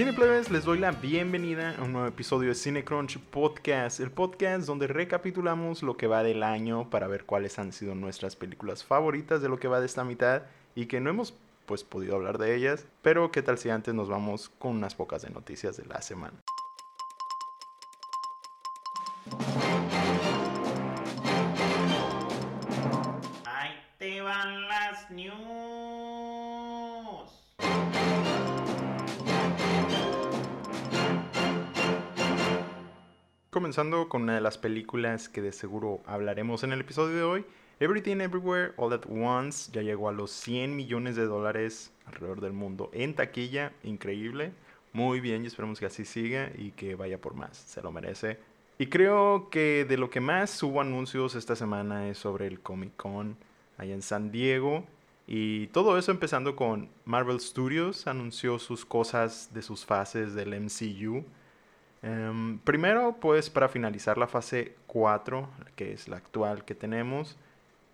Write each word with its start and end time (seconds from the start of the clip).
Cineplebes, 0.00 0.50
les 0.50 0.64
doy 0.64 0.78
la 0.78 0.92
bienvenida 0.92 1.74
a 1.76 1.82
un 1.82 1.92
nuevo 1.92 2.08
episodio 2.08 2.48
de 2.48 2.54
CineCrunch 2.54 3.18
Podcast, 3.18 4.00
el 4.00 4.10
podcast 4.10 4.66
donde 4.66 4.86
recapitulamos 4.86 5.82
lo 5.82 5.98
que 5.98 6.06
va 6.06 6.22
del 6.22 6.42
año 6.42 6.88
para 6.88 7.06
ver 7.06 7.26
cuáles 7.26 7.58
han 7.58 7.70
sido 7.70 7.94
nuestras 7.94 8.34
películas 8.34 8.82
favoritas 8.82 9.42
de 9.42 9.50
lo 9.50 9.58
que 9.58 9.68
va 9.68 9.78
de 9.78 9.84
esta 9.84 10.02
mitad 10.02 10.44
y 10.74 10.86
que 10.86 11.00
no 11.00 11.10
hemos 11.10 11.34
pues 11.66 11.84
podido 11.84 12.16
hablar 12.16 12.38
de 12.38 12.56
ellas, 12.56 12.86
pero 13.02 13.30
qué 13.30 13.42
tal 13.42 13.58
si 13.58 13.68
antes 13.68 13.92
nos 13.92 14.08
vamos 14.08 14.48
con 14.48 14.70
unas 14.70 14.94
pocas 14.94 15.20
de 15.20 15.28
noticias 15.28 15.76
de 15.76 15.84
la 15.84 16.00
semana. 16.00 16.40
Ahí 23.44 23.74
te 23.98 24.22
van 24.22 24.66
las 24.66 25.10
news. 25.10 25.99
Comenzando 33.50 34.08
con 34.08 34.22
una 34.22 34.36
de 34.36 34.40
las 34.40 34.58
películas 34.58 35.28
que 35.28 35.42
de 35.42 35.50
seguro 35.50 36.02
hablaremos 36.06 36.62
en 36.62 36.70
el 36.70 36.82
episodio 36.82 37.16
de 37.16 37.22
hoy, 37.24 37.44
Everything 37.80 38.20
Everywhere 38.20 38.74
All 38.76 38.92
at 38.92 39.06
Once 39.10 39.72
ya 39.72 39.82
llegó 39.82 40.08
a 40.08 40.12
los 40.12 40.30
100 40.30 40.76
millones 40.76 41.16
de 41.16 41.24
dólares 41.24 41.92
alrededor 42.06 42.40
del 42.40 42.52
mundo 42.52 42.90
en 42.92 43.12
taquilla, 43.16 43.72
increíble, 43.82 44.52
muy 44.92 45.18
bien 45.18 45.42
y 45.42 45.48
esperemos 45.48 45.80
que 45.80 45.86
así 45.86 46.04
siga 46.04 46.52
y 46.56 46.70
que 46.70 46.94
vaya 46.94 47.20
por 47.20 47.34
más, 47.34 47.56
se 47.56 47.82
lo 47.82 47.90
merece. 47.90 48.38
Y 48.78 48.86
creo 48.86 49.50
que 49.50 49.84
de 49.84 49.96
lo 49.96 50.10
que 50.10 50.20
más 50.20 50.62
hubo 50.62 50.80
anuncios 50.80 51.34
esta 51.34 51.56
semana 51.56 52.08
es 52.08 52.18
sobre 52.18 52.46
el 52.46 52.60
Comic 52.60 52.94
Con 52.94 53.36
allá 53.78 53.94
en 53.94 54.02
San 54.02 54.30
Diego 54.30 54.84
y 55.26 55.66
todo 55.68 55.98
eso 55.98 56.12
empezando 56.12 56.54
con 56.54 56.88
Marvel 57.04 57.40
Studios 57.40 58.06
anunció 58.06 58.60
sus 58.60 58.84
cosas 58.84 59.52
de 59.52 59.62
sus 59.62 59.84
fases 59.84 60.34
del 60.34 60.54
MCU. 60.54 61.24
Em, 62.02 62.58
primero, 62.60 63.16
pues 63.20 63.50
para 63.50 63.68
finalizar 63.68 64.16
la 64.16 64.26
fase 64.26 64.76
4, 64.86 65.48
que 65.76 65.92
es 65.92 66.08
la 66.08 66.16
actual 66.16 66.64
que 66.64 66.74
tenemos, 66.74 67.36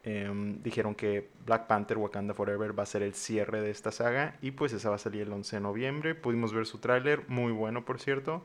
em, 0.05 0.63
dijeron 0.63 0.95
que 0.95 1.29
Black 1.45 1.67
Panther 1.67 1.99
Wakanda 1.99 2.35
Forever 2.35 2.79
va 2.79 2.85
a 2.85 2.87
ser 2.87 3.03
el 3.03 3.15
cierre 3.15 3.61
de 3.61 3.71
esta 3.71 3.91
saga 3.91 4.37
y 4.41 4.53
pues 4.53 4.73
esa 4.73 4.91
va 4.91 4.97
a 4.97 4.99
salir 4.99 5.23
el 5.23 5.33
11 5.33 5.57
de 5.57 5.61
noviembre. 5.63 6.15
Pudimos 6.15 6.53
ver 6.53 6.67
su 6.67 6.79
tráiler, 6.79 7.25
muy 7.29 7.53
bueno 7.53 7.85
por 7.85 8.01
cierto, 8.01 8.45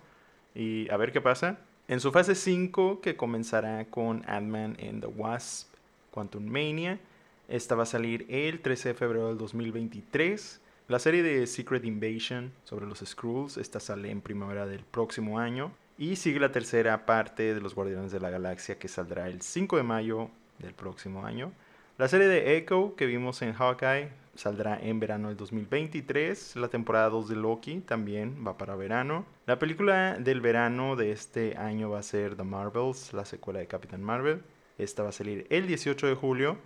y 0.55 0.89
a 0.89 0.97
ver 0.97 1.11
qué 1.11 1.21
pasa. 1.21 1.59
En 1.87 1.99
su 1.99 2.11
fase 2.11 2.35
5, 2.35 3.01
que 3.01 3.15
comenzará 3.15 3.85
con 3.85 4.23
Ant-Man 4.27 4.77
and 4.81 5.01
the 5.01 5.07
Wasp, 5.07 5.73
Quantum 6.11 6.45
Mania, 6.45 6.99
esta 7.47 7.75
va 7.75 7.83
a 7.83 7.85
salir 7.85 8.25
el 8.29 8.61
13 8.61 8.89
de 8.89 8.95
febrero 8.95 9.27
del 9.27 9.37
2023. 9.37 10.60
La 10.91 10.99
serie 10.99 11.23
de 11.23 11.47
Secret 11.47 11.85
Invasion 11.85 12.51
sobre 12.65 12.85
los 12.85 12.99
Skrulls, 12.99 13.55
esta 13.55 13.79
sale 13.79 14.11
en 14.11 14.19
primavera 14.19 14.67
del 14.67 14.83
próximo 14.83 15.39
año. 15.39 15.71
Y 15.97 16.17
sigue 16.17 16.37
la 16.37 16.51
tercera 16.51 17.05
parte 17.05 17.53
de 17.53 17.61
los 17.61 17.75
Guardianes 17.75 18.11
de 18.11 18.19
la 18.19 18.29
Galaxia 18.29 18.77
que 18.77 18.89
saldrá 18.89 19.29
el 19.29 19.41
5 19.41 19.77
de 19.77 19.83
mayo 19.83 20.29
del 20.59 20.73
próximo 20.73 21.25
año. 21.25 21.53
La 21.97 22.09
serie 22.09 22.27
de 22.27 22.57
Echo 22.57 22.93
que 22.97 23.05
vimos 23.05 23.41
en 23.41 23.53
Hawkeye 23.53 24.09
saldrá 24.35 24.77
en 24.81 24.99
verano 24.99 25.29
del 25.29 25.37
2023. 25.37 26.57
La 26.57 26.67
temporada 26.67 27.07
2 27.07 27.29
de 27.29 27.35
Loki 27.37 27.79
también 27.79 28.45
va 28.45 28.57
para 28.57 28.75
verano. 28.75 29.25
La 29.45 29.59
película 29.59 30.17
del 30.19 30.41
verano 30.41 30.97
de 30.97 31.13
este 31.13 31.55
año 31.55 31.89
va 31.89 31.99
a 31.99 32.03
ser 32.03 32.35
The 32.35 32.43
Marvels, 32.43 33.13
la 33.13 33.23
secuela 33.23 33.61
de 33.61 33.67
Captain 33.67 34.03
Marvel. 34.03 34.43
Esta 34.77 35.03
va 35.03 35.09
a 35.09 35.13
salir 35.13 35.47
el 35.51 35.67
18 35.67 36.07
de 36.07 36.15
julio. 36.15 36.57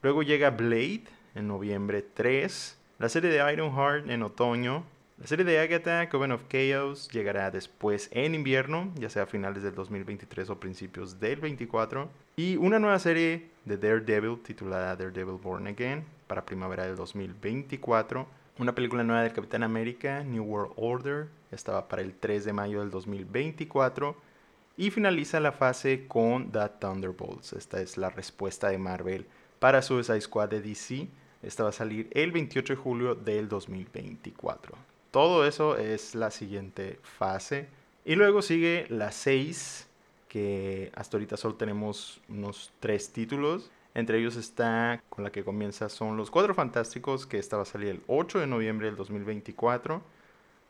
Luego 0.00 0.22
llega 0.22 0.48
Blade 0.48 1.04
en 1.34 1.48
noviembre 1.48 2.00
3. 2.00 2.78
La 3.04 3.10
serie 3.10 3.28
de 3.28 3.52
Ironheart 3.52 4.08
en 4.08 4.22
otoño. 4.22 4.82
La 5.18 5.26
serie 5.26 5.44
de 5.44 5.58
Agatha, 5.58 6.08
Coven 6.08 6.32
of 6.32 6.44
Chaos, 6.48 7.10
llegará 7.10 7.50
después 7.50 8.08
en 8.12 8.34
invierno, 8.34 8.90
ya 8.94 9.10
sea 9.10 9.24
a 9.24 9.26
finales 9.26 9.62
del 9.62 9.74
2023 9.74 10.48
o 10.48 10.58
principios 10.58 11.20
del 11.20 11.38
24. 11.38 12.08
Y 12.36 12.56
una 12.56 12.78
nueva 12.78 12.98
serie 12.98 13.50
de 13.66 13.76
Daredevil 13.76 14.38
titulada 14.42 14.96
Daredevil 14.96 15.36
Born 15.36 15.66
Again 15.66 16.02
para 16.26 16.46
primavera 16.46 16.86
del 16.86 16.96
2024. 16.96 18.26
Una 18.58 18.74
película 18.74 19.04
nueva 19.04 19.22
del 19.22 19.34
Capitán 19.34 19.64
América, 19.64 20.24
New 20.24 20.44
World 20.44 20.72
Order, 20.76 21.26
estaba 21.50 21.86
para 21.88 22.00
el 22.00 22.14
3 22.14 22.46
de 22.46 22.54
mayo 22.54 22.80
del 22.80 22.90
2024. 22.90 24.16
Y 24.78 24.90
finaliza 24.90 25.40
la 25.40 25.52
fase 25.52 26.06
con 26.08 26.50
The 26.50 26.70
Thunderbolts. 26.80 27.52
Esta 27.52 27.82
es 27.82 27.98
la 27.98 28.08
respuesta 28.08 28.70
de 28.70 28.78
Marvel 28.78 29.26
para 29.58 29.82
Suicide 29.82 30.22
Squad 30.22 30.48
de 30.48 30.62
DC. 30.62 31.06
Esta 31.44 31.62
va 31.62 31.68
a 31.68 31.72
salir 31.72 32.08
el 32.12 32.32
28 32.32 32.72
de 32.72 32.76
julio 32.76 33.14
del 33.14 33.48
2024. 33.48 34.76
Todo 35.10 35.46
eso 35.46 35.76
es 35.76 36.14
la 36.14 36.30
siguiente 36.30 36.98
fase. 37.02 37.68
Y 38.04 38.16
luego 38.16 38.42
sigue 38.42 38.86
la 38.88 39.12
6, 39.12 39.88
que 40.28 40.90
hasta 40.94 41.16
ahorita 41.16 41.36
solo 41.36 41.54
tenemos 41.54 42.20
unos 42.28 42.72
3 42.80 43.12
títulos. 43.12 43.70
Entre 43.94 44.18
ellos 44.18 44.36
está, 44.36 45.02
con 45.08 45.22
la 45.22 45.30
que 45.30 45.44
comienza, 45.44 45.88
son 45.88 46.16
Los 46.16 46.30
Cuatro 46.30 46.54
Fantásticos, 46.54 47.26
que 47.26 47.38
esta 47.38 47.56
va 47.56 47.62
a 47.62 47.66
salir 47.66 47.88
el 47.88 48.02
8 48.08 48.40
de 48.40 48.46
noviembre 48.46 48.86
del 48.86 48.96
2024. 48.96 50.02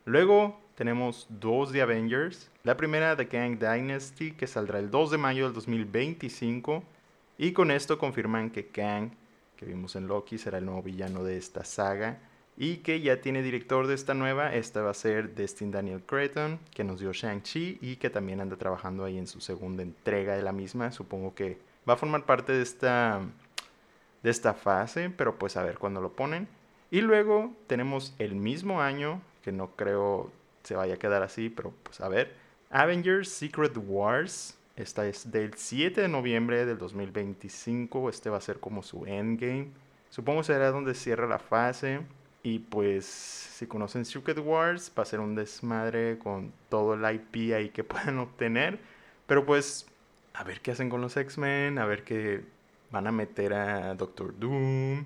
Luego 0.05 0.59
tenemos 0.75 1.25
dos 1.29 1.71
de 1.71 1.81
Avengers. 1.81 2.51
La 2.63 2.77
primera, 2.77 3.17
The 3.17 3.27
Kang 3.27 3.57
Dynasty, 3.57 4.33
que 4.33 4.45
saldrá 4.45 4.77
el 4.77 4.91
2 4.91 5.11
de 5.11 5.17
mayo 5.17 5.45
del 5.45 5.53
2025. 5.53 6.83
Y 7.39 7.53
con 7.53 7.71
esto 7.71 7.97
confirman 7.97 8.51
que 8.51 8.67
Kang, 8.67 9.09
que 9.55 9.65
vimos 9.65 9.95
en 9.95 10.07
Loki, 10.07 10.37
será 10.37 10.57
el 10.57 10.65
nuevo 10.65 10.83
villano 10.83 11.23
de 11.23 11.37
esta 11.37 11.63
saga. 11.63 12.19
Y 12.57 12.77
que 12.77 13.01
ya 13.01 13.19
tiene 13.19 13.43
director 13.43 13.87
de 13.87 13.95
esta 13.95 14.13
nueva. 14.13 14.55
Esta 14.55 14.81
va 14.81 14.91
a 14.91 14.93
ser 14.93 15.35
Destin 15.35 15.71
Daniel 15.71 16.03
Cretton, 16.05 16.59
que 16.73 16.85
nos 16.85 16.99
dio 16.99 17.11
Shang-Chi 17.11 17.79
y 17.81 17.97
que 17.97 18.09
también 18.09 18.39
anda 18.39 18.55
trabajando 18.55 19.03
ahí 19.03 19.17
en 19.17 19.27
su 19.27 19.41
segunda 19.41 19.83
entrega 19.83 20.35
de 20.35 20.41
la 20.41 20.53
misma. 20.53 20.91
Supongo 20.91 21.35
que 21.35 21.57
va 21.87 21.93
a 21.93 21.97
formar 21.97 22.25
parte 22.25 22.53
de 22.53 22.61
esta, 22.61 23.21
de 24.23 24.29
esta 24.29 24.53
fase, 24.53 25.09
pero 25.09 25.37
pues 25.37 25.57
a 25.57 25.63
ver 25.63 25.77
cuándo 25.77 25.99
lo 25.99 26.13
ponen. 26.13 26.47
Y 26.91 27.01
luego 27.01 27.53
tenemos 27.67 28.15
el 28.19 28.35
mismo 28.35 28.81
año, 28.81 29.21
que 29.43 29.51
no 29.51 29.75
creo 29.75 30.31
se 30.63 30.75
vaya 30.75 30.95
a 30.95 30.97
quedar 30.97 31.23
así, 31.23 31.49
pero 31.49 31.73
pues 31.83 32.01
a 32.01 32.09
ver. 32.09 32.33
Avengers 32.69 33.29
Secret 33.29 33.77
Wars. 33.77 34.57
Esta 34.75 35.07
es 35.07 35.31
del 35.31 35.53
7 35.53 36.01
de 36.01 36.07
noviembre 36.09 36.65
del 36.65 36.77
2025. 36.77 38.09
Este 38.09 38.29
va 38.29 38.37
a 38.37 38.41
ser 38.41 38.59
como 38.59 38.83
su 38.83 39.05
endgame. 39.05 39.71
Supongo 40.09 40.43
será 40.43 40.71
donde 40.71 40.93
cierra 40.95 41.27
la 41.27 41.39
fase. 41.39 42.01
Y 42.43 42.59
pues 42.59 43.05
si 43.05 43.67
conocen 43.67 44.05
Secret 44.05 44.37
Wars 44.39 44.91
va 44.97 45.03
a 45.03 45.05
ser 45.05 45.19
un 45.19 45.33
desmadre 45.33 46.19
con 46.19 46.51
todo 46.69 46.93
el 46.93 47.15
IP 47.15 47.53
ahí 47.55 47.69
que 47.69 47.83
puedan 47.85 48.19
obtener. 48.19 48.79
Pero 49.27 49.45
pues 49.45 49.87
a 50.33 50.43
ver 50.43 50.59
qué 50.61 50.71
hacen 50.71 50.89
con 50.89 51.01
los 51.01 51.15
X-Men. 51.15 51.79
A 51.79 51.85
ver 51.85 52.03
qué 52.03 52.43
van 52.91 53.07
a 53.07 53.11
meter 53.11 53.53
a 53.53 53.95
Doctor 53.95 54.37
Doom. 54.37 55.05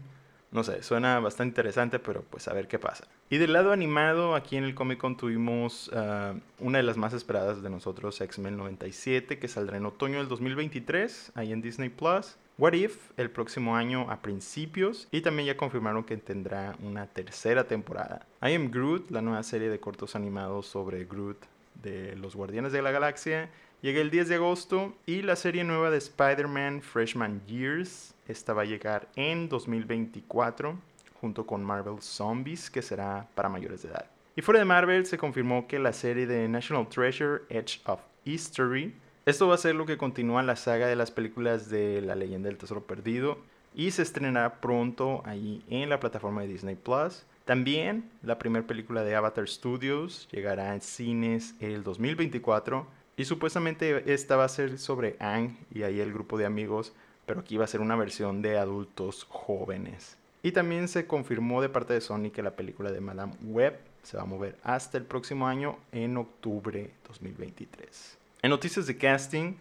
No 0.52 0.64
sé, 0.64 0.82
suena 0.82 1.20
bastante 1.20 1.50
interesante, 1.52 2.00
pero 2.00 2.24
pues 2.24 2.48
a 2.48 2.54
ver 2.54 2.68
qué 2.68 2.80
pasa. 2.80 3.06
Y 3.32 3.38
del 3.38 3.54
lado 3.54 3.72
animado, 3.72 4.34
aquí 4.34 4.58
en 4.58 4.64
el 4.64 4.74
Comic 4.74 4.98
Con 4.98 5.16
tuvimos 5.16 5.90
uh, 5.90 6.36
una 6.60 6.80
de 6.80 6.84
las 6.84 6.98
más 6.98 7.14
esperadas 7.14 7.62
de 7.62 7.70
nosotros, 7.70 8.20
X-Men 8.22 8.58
97, 8.58 9.38
que 9.38 9.48
saldrá 9.48 9.78
en 9.78 9.86
otoño 9.86 10.18
del 10.18 10.28
2023, 10.28 11.34
ahí 11.36 11.52
en 11.52 11.62
Disney 11.62 11.90
Plus. 11.90 12.38
What 12.58 12.74
If, 12.74 13.12
el 13.18 13.30
próximo 13.30 13.76
año 13.76 14.10
a 14.10 14.24
principios, 14.24 15.08
y 15.12 15.22
también 15.22 15.46
ya 15.46 15.58
confirmaron 15.58 16.06
que 16.06 16.18
tendrá 16.18 16.76
una 16.82 17.06
tercera 17.06 17.66
temporada. 17.68 18.26
I 18.42 18.56
Am 18.56 18.72
Groot, 18.72 19.12
la 19.12 19.22
nueva 19.22 19.44
serie 19.44 19.70
de 19.70 19.80
cortos 19.80 20.16
animados 20.16 20.66
sobre 20.66 21.06
Groot 21.06 21.38
de 21.84 22.16
los 22.16 22.36
Guardianes 22.36 22.72
de 22.72 22.82
la 22.82 22.90
Galaxia, 22.90 23.52
llega 23.84 24.02
el 24.02 24.10
10 24.10 24.28
de 24.28 24.36
agosto, 24.36 24.96
y 25.06 25.22
la 25.22 25.36
serie 25.36 25.64
nueva 25.64 25.92
de 25.92 26.00
Spider-Man 26.00 26.82
Freshman 26.82 27.46
Years, 27.46 28.16
esta 28.28 28.54
va 28.54 28.64
a 28.64 28.66
llegar 28.66 29.08
en 29.16 29.50
2024 29.50 30.90
junto 31.20 31.46
con 31.46 31.64
Marvel 31.64 32.02
Zombies, 32.02 32.70
que 32.70 32.82
será 32.82 33.28
para 33.36 33.50
mayores 33.50 33.84
de 33.84 33.90
edad. 33.90 34.06
Y 34.36 34.42
fuera 34.42 34.60
de 34.60 34.66
Marvel 34.66 35.06
se 35.06 35.18
confirmó 35.18 35.68
que 35.68 35.80
la 35.80 35.94
serie 35.94 36.26
de 36.26 36.48
National 36.48 36.88
Treasure 36.88 37.44
Edge 37.50 37.82
of 37.86 38.00
History, 38.24 38.94
esto 39.26 39.48
va 39.48 39.56
a 39.56 39.58
ser 39.58 39.76
lo 39.76 39.86
que 39.86 39.98
continúa 39.98 40.44
la 40.44 40.56
saga 40.56 40.88
de 40.88 40.96
las 40.96 41.12
películas 41.12 41.70
de 41.70 42.02
La 42.02 42.16
leyenda 42.16 42.48
del 42.48 42.58
tesoro 42.58 42.84
perdido 42.84 43.38
y 43.76 43.92
se 43.92 44.02
estrenará 44.02 44.62
pronto 44.62 45.22
ahí 45.26 45.64
en 45.70 45.90
la 45.90 46.00
plataforma 46.00 46.42
de 46.42 46.48
Disney 46.48 46.76
Plus. 46.76 47.26
También 47.46 48.10
la 48.24 48.40
primera 48.40 48.66
película 48.66 49.04
de 49.04 49.16
Avatar 49.16 49.48
Studios 49.48 50.28
llegará 50.32 50.74
en 50.74 50.82
cines 50.82 51.56
el 51.60 51.84
2024 51.84 52.88
y 53.18 53.26
supuestamente 53.26 54.14
esta 54.14 54.38
va 54.38 54.46
a 54.46 54.50
ser 54.50 54.78
sobre 54.80 55.18
Ang 55.20 55.58
y 55.74 55.84
ahí 55.84 56.00
el 56.00 56.14
grupo 56.14 56.38
de 56.38 56.46
amigos, 56.46 56.94
pero 57.26 57.42
aquí 57.42 57.58
va 57.58 57.66
a 57.66 57.68
ser 57.68 57.82
una 57.82 57.96
versión 57.96 58.42
de 58.42 58.58
adultos 58.58 59.26
jóvenes. 59.30 60.18
Y 60.42 60.54
también 60.54 60.88
se 60.88 61.06
confirmó 61.06 61.62
de 61.62 61.70
parte 61.70 61.94
de 61.94 62.02
Sony 62.02 62.32
que 62.34 62.42
la 62.42 62.56
película 62.56 62.92
de 62.92 63.02
Madame 63.02 63.34
Web 63.44 63.80
se 64.04 64.16
va 64.16 64.24
a 64.24 64.26
mover 64.26 64.58
hasta 64.64 64.98
el 64.98 65.04
próximo 65.04 65.48
año 65.48 65.78
en 65.92 66.16
octubre 66.16 66.92
2023. 67.08 68.18
En 68.42 68.50
noticias 68.50 68.88
de 68.88 68.98
casting, 68.98 69.56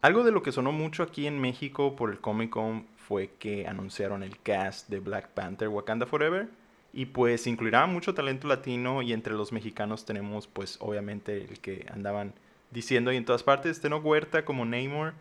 algo 0.00 0.22
de 0.22 0.30
lo 0.30 0.42
que 0.44 0.52
sonó 0.52 0.70
mucho 0.70 1.02
aquí 1.02 1.26
en 1.26 1.40
México 1.40 1.96
por 1.96 2.10
el 2.10 2.20
Comic 2.20 2.50
Con 2.50 2.86
fue 2.96 3.30
que 3.40 3.66
anunciaron 3.66 4.22
el 4.22 4.38
cast 4.38 4.88
de 4.88 5.00
Black 5.00 5.30
Panther 5.30 5.68
Wakanda 5.68 6.06
Forever. 6.06 6.48
Y 6.92 7.06
pues 7.06 7.46
incluirá 7.48 7.86
mucho 7.86 8.14
talento 8.14 8.46
latino 8.46 9.02
y 9.02 9.12
entre 9.12 9.34
los 9.34 9.52
mexicanos 9.52 10.04
tenemos 10.04 10.46
pues 10.46 10.78
obviamente 10.80 11.44
el 11.44 11.58
que 11.58 11.86
andaban 11.92 12.34
diciendo 12.70 13.12
y 13.12 13.16
en 13.16 13.24
todas 13.24 13.42
partes, 13.42 13.80
Teno 13.80 13.98
Huerta 13.98 14.44
como 14.44 14.64
Neymar, 14.64 15.14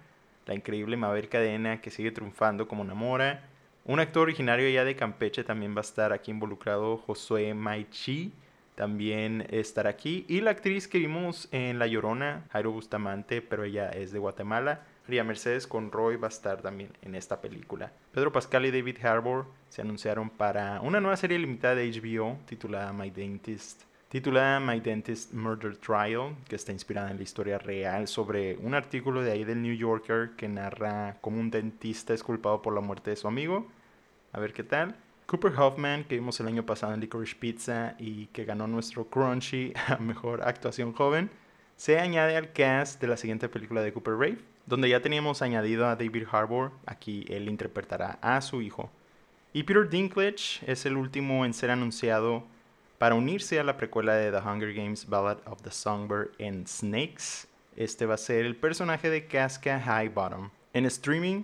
la 0.48 0.56
increíble 0.56 0.98
Mabel 0.98 1.30
Cadena 1.30 1.82
que 1.82 1.92
sigue 1.92 2.12
triunfando 2.12 2.68
como 2.68 2.84
Namora, 2.84 3.44
un 3.86 4.00
actor 4.00 4.24
originario 4.24 4.70
ya 4.70 4.84
de 4.84 4.96
Campeche 4.96 5.44
también 5.44 5.74
va 5.74 5.80
a 5.80 5.82
estar 5.82 6.12
aquí 6.12 6.32
involucrado, 6.32 6.98
Josué 6.98 7.54
Maichi, 7.54 8.34
también 8.76 9.48
estará 9.50 9.90
aquí. 9.90 10.26
Y 10.28 10.42
la 10.42 10.52
actriz 10.52 10.88
que 10.88 11.00
vimos 11.00 11.48
en 11.52 11.80
La 11.80 11.88
Llorona, 11.88 12.46
Jairo 12.52 12.72
Bustamante, 12.72 13.42
pero 13.42 13.64
ella 13.64 13.90
es 13.90 14.12
de 14.12 14.20
Guatemala, 14.20 14.82
Ria 15.08 15.24
Mercedes 15.24 15.68
con 15.68 15.92
Roy 15.92 16.18
va 16.18 16.28
a 16.28 16.30
estar 16.30 16.62
también 16.62 16.92
en 17.02 17.16
esta 17.16 17.40
película. 17.40 17.92
Pedro 18.12 18.32
Pascal 18.32 18.66
y 18.66 18.72
David 18.72 19.04
Harbour 19.04 19.46
se 19.70 19.82
anunciaron 19.82 20.30
para 20.30 20.82
una 20.82 21.00
nueva 21.00 21.16
serie 21.16 21.40
limitada 21.40 21.76
de 21.76 21.90
HBO 21.90 22.38
titulada 22.46 22.92
My 22.92 23.10
Dentist. 23.10 23.87
Titulada 24.10 24.62
My 24.62 24.80
Dentist 24.80 25.34
Murder 25.34 25.76
Trial, 25.76 26.34
que 26.48 26.56
está 26.56 26.72
inspirada 26.72 27.12
en 27.12 27.18
la 27.18 27.24
historia 27.24 27.58
real 27.58 28.08
sobre 28.08 28.56
un 28.56 28.74
artículo 28.74 29.22
de 29.22 29.34
ahí 29.34 29.44
del 29.44 29.62
New 29.62 29.76
Yorker 29.76 30.32
que 30.38 30.48
narra 30.48 31.18
cómo 31.20 31.42
un 31.42 31.52
dentista 31.52 32.14
es 32.14 32.24
culpado 32.24 32.62
por 32.62 32.74
la 32.74 32.80
muerte 32.80 33.10
de 33.10 33.18
su 33.18 33.28
amigo. 33.28 33.68
A 34.32 34.40
ver 34.40 34.54
qué 34.54 34.64
tal. 34.64 34.96
Cooper 35.26 35.52
Hoffman, 35.60 36.06
que 36.06 36.16
vimos 36.16 36.40
el 36.40 36.48
año 36.48 36.66
pasado 36.66 36.94
en 36.94 37.02
Licorice 37.02 37.36
Pizza 37.36 37.96
y 38.00 38.28
que 38.28 38.46
ganó 38.46 38.66
nuestro 38.66 39.10
Crunchy 39.10 39.74
a 39.88 39.98
Mejor 39.98 40.42
Actuación 40.42 40.94
Joven, 40.94 41.30
se 41.76 42.00
añade 42.00 42.38
al 42.38 42.54
cast 42.54 43.02
de 43.02 43.08
la 43.08 43.18
siguiente 43.18 43.50
película 43.50 43.82
de 43.82 43.92
Cooper 43.92 44.14
Rave, 44.14 44.38
donde 44.68 44.88
ya 44.88 45.02
teníamos 45.02 45.42
añadido 45.42 45.86
a 45.86 45.98
David 45.98 46.28
Harbour, 46.32 46.72
aquí 46.86 47.26
él 47.28 47.50
interpretará 47.50 48.20
a 48.22 48.40
su 48.40 48.62
hijo. 48.62 48.90
Y 49.52 49.64
Peter 49.64 49.90
Dinklage 49.90 50.62
es 50.66 50.86
el 50.86 50.96
último 50.96 51.44
en 51.44 51.54
ser 51.54 51.72
anunciado 51.72 52.46
para 52.98 53.16
unirse 53.16 53.60
a 53.60 53.64
la 53.64 53.78
precuela 53.78 54.16
de 54.16 54.32
The 54.32 54.38
Hunger 54.38 54.74
Games 54.74 55.08
Ballad 55.08 55.38
of 55.46 55.62
the 55.62 55.72
Songbird 55.72 56.32
and 56.40 56.68
Snakes. 56.68 57.48
Este 57.76 58.06
va 58.06 58.16
a 58.16 58.18
ser 58.18 58.46
el 58.46 58.56
personaje 58.56 59.10
de 59.10 59.28
Casca 59.28 59.80
High 59.80 60.10
Bottom. 60.10 60.50
En 60.74 60.86
streaming, 60.86 61.44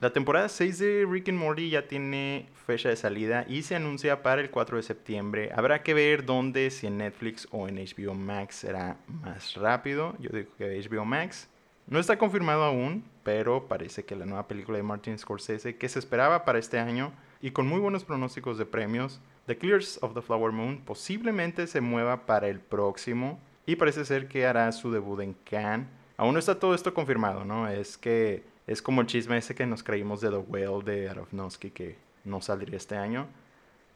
la 0.00 0.12
temporada 0.12 0.48
6 0.48 0.78
de 0.78 1.06
Rick 1.08 1.28
and 1.28 1.38
Morty 1.38 1.70
ya 1.70 1.86
tiene 1.86 2.48
fecha 2.66 2.88
de 2.88 2.96
salida 2.96 3.44
y 3.48 3.62
se 3.62 3.76
anuncia 3.76 4.22
para 4.22 4.40
el 4.40 4.50
4 4.50 4.76
de 4.76 4.82
septiembre. 4.82 5.50
Habrá 5.54 5.82
que 5.82 5.94
ver 5.94 6.24
dónde, 6.24 6.70
si 6.70 6.88
en 6.88 6.98
Netflix 6.98 7.46
o 7.52 7.68
en 7.68 7.76
HBO 7.76 8.14
Max 8.14 8.56
será 8.56 8.96
más 9.06 9.54
rápido. 9.54 10.16
Yo 10.18 10.30
digo 10.30 10.50
que 10.56 10.88
HBO 10.88 11.04
Max. 11.04 11.48
No 11.86 11.98
está 12.00 12.18
confirmado 12.18 12.64
aún, 12.64 13.04
pero 13.22 13.66
parece 13.66 14.04
que 14.04 14.14
la 14.14 14.26
nueva 14.26 14.46
película 14.46 14.76
de 14.76 14.82
Martin 14.82 15.18
Scorsese, 15.18 15.76
que 15.76 15.88
se 15.88 15.98
esperaba 15.98 16.44
para 16.44 16.58
este 16.58 16.78
año 16.78 17.12
y 17.40 17.50
con 17.52 17.66
muy 17.66 17.80
buenos 17.80 18.04
pronósticos 18.04 18.58
de 18.58 18.66
premios, 18.66 19.20
The 19.46 19.56
Clears 19.56 19.98
of 20.02 20.14
the 20.14 20.22
Flower 20.22 20.52
Moon 20.52 20.78
posiblemente 20.84 21.66
se 21.66 21.80
mueva 21.80 22.26
para 22.26 22.48
el 22.48 22.60
próximo 22.60 23.38
y 23.66 23.76
parece 23.76 24.04
ser 24.04 24.28
que 24.28 24.46
hará 24.46 24.70
su 24.72 24.90
debut 24.90 25.20
en 25.20 25.34
Cannes. 25.34 25.88
Aún 26.16 26.32
no 26.32 26.38
está 26.38 26.58
todo 26.58 26.74
esto 26.74 26.92
confirmado, 26.92 27.44
¿no? 27.44 27.68
Es 27.68 27.96
que 27.96 28.44
es 28.66 28.82
como 28.82 29.00
el 29.00 29.06
chisme 29.06 29.38
ese 29.38 29.54
que 29.54 29.66
nos 29.66 29.82
creímos 29.82 30.20
de 30.20 30.30
The 30.30 30.36
Whale 30.36 30.84
de 30.84 31.08
Aronofsky 31.08 31.70
que 31.70 31.96
no 32.24 32.40
saldría 32.40 32.76
este 32.76 32.96
año. 32.96 33.26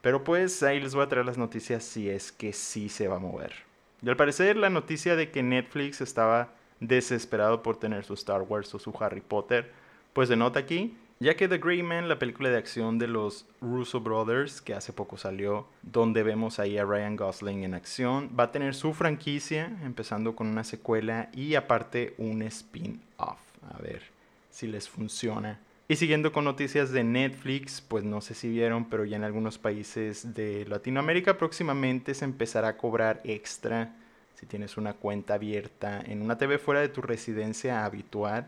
Pero 0.01 0.23
pues 0.23 0.63
ahí 0.63 0.79
les 0.79 0.95
voy 0.95 1.03
a 1.03 1.07
traer 1.07 1.25
las 1.25 1.37
noticias 1.37 1.83
si 1.83 2.09
es 2.09 2.31
que 2.31 2.53
sí 2.53 2.89
se 2.89 3.07
va 3.07 3.17
a 3.17 3.19
mover. 3.19 3.53
Y 4.01 4.09
al 4.09 4.17
parecer 4.17 4.57
la 4.57 4.69
noticia 4.69 5.15
de 5.15 5.31
que 5.31 5.43
Netflix 5.43 6.01
estaba 6.01 6.53
desesperado 6.79 7.63
por 7.63 7.77
tener 7.77 8.03
su 8.03 8.13
Star 8.15 8.41
Wars 8.41 8.73
o 8.75 8.79
su 8.79 8.93
Harry 8.99 9.21
Potter, 9.21 9.71
pues 10.13 10.29
denota 10.29 10.59
aquí, 10.59 10.97
ya 11.23 11.37
que 11.37 11.47
The 11.47 11.57
Grey 11.57 11.81
Man, 11.83 12.09
la 12.09 12.19
película 12.19 12.49
de 12.49 12.57
acción 12.57 12.99
de 12.99 13.07
los 13.07 13.45
Russo 13.61 14.01
Brothers, 14.01 14.61
que 14.61 14.73
hace 14.73 14.91
poco 14.91 15.17
salió, 15.17 15.67
donde 15.81 16.21
vemos 16.21 16.59
ahí 16.59 16.77
a 16.77 16.83
Ryan 16.83 17.15
Gosling 17.15 17.63
en 17.63 17.73
acción, 17.73 18.29
va 18.37 18.45
a 18.45 18.51
tener 18.51 18.75
su 18.75 18.93
franquicia, 18.93 19.71
empezando 19.83 20.35
con 20.35 20.47
una 20.47 20.65
secuela 20.65 21.29
y 21.33 21.55
aparte 21.55 22.13
un 22.17 22.41
spin-off. 22.41 23.39
A 23.73 23.81
ver, 23.81 24.01
si 24.49 24.67
les 24.67 24.89
funciona. 24.89 25.61
Y 25.87 25.95
siguiendo 25.95 26.33
con 26.33 26.43
noticias 26.43 26.91
de 26.91 27.05
Netflix, 27.05 27.79
pues 27.79 28.03
no 28.03 28.19
sé 28.19 28.33
si 28.33 28.49
vieron, 28.49 28.89
pero 28.89 29.05
ya 29.05 29.15
en 29.15 29.23
algunos 29.23 29.57
países 29.57 30.33
de 30.33 30.65
Latinoamérica 30.65 31.37
próximamente 31.37 32.15
se 32.15 32.25
empezará 32.25 32.67
a 32.67 32.77
cobrar 32.77 33.21
extra 33.23 33.95
si 34.35 34.45
tienes 34.45 34.75
una 34.75 34.93
cuenta 34.93 35.35
abierta 35.35 36.01
en 36.05 36.21
una 36.21 36.37
TV 36.37 36.57
fuera 36.57 36.81
de 36.81 36.89
tu 36.89 37.01
residencia 37.01 37.85
habitual. 37.85 38.47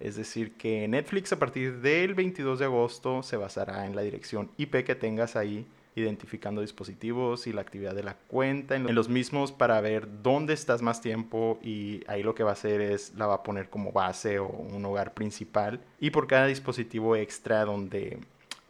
Es 0.00 0.16
decir, 0.16 0.52
que 0.56 0.86
Netflix 0.86 1.32
a 1.32 1.38
partir 1.38 1.80
del 1.80 2.14
22 2.14 2.58
de 2.58 2.64
agosto 2.66 3.22
se 3.22 3.36
basará 3.36 3.86
en 3.86 3.96
la 3.96 4.02
dirección 4.02 4.50
IP 4.56 4.84
que 4.84 4.94
tengas 4.94 5.36
ahí 5.36 5.66
identificando 5.96 6.60
dispositivos 6.60 7.48
y 7.48 7.52
la 7.52 7.60
actividad 7.60 7.94
de 7.94 8.04
la 8.04 8.14
cuenta 8.14 8.76
en 8.76 8.94
los 8.94 9.08
mismos 9.08 9.50
para 9.50 9.80
ver 9.80 10.06
dónde 10.22 10.54
estás 10.54 10.80
más 10.80 11.00
tiempo 11.00 11.58
y 11.62 12.02
ahí 12.06 12.22
lo 12.22 12.36
que 12.36 12.44
va 12.44 12.50
a 12.50 12.52
hacer 12.52 12.80
es 12.80 13.14
la 13.16 13.26
va 13.26 13.34
a 13.34 13.42
poner 13.42 13.68
como 13.68 13.90
base 13.90 14.38
o 14.38 14.46
un 14.46 14.84
hogar 14.84 15.14
principal 15.14 15.80
y 15.98 16.10
por 16.10 16.28
cada 16.28 16.46
dispositivo 16.46 17.16
extra 17.16 17.64
donde 17.64 18.20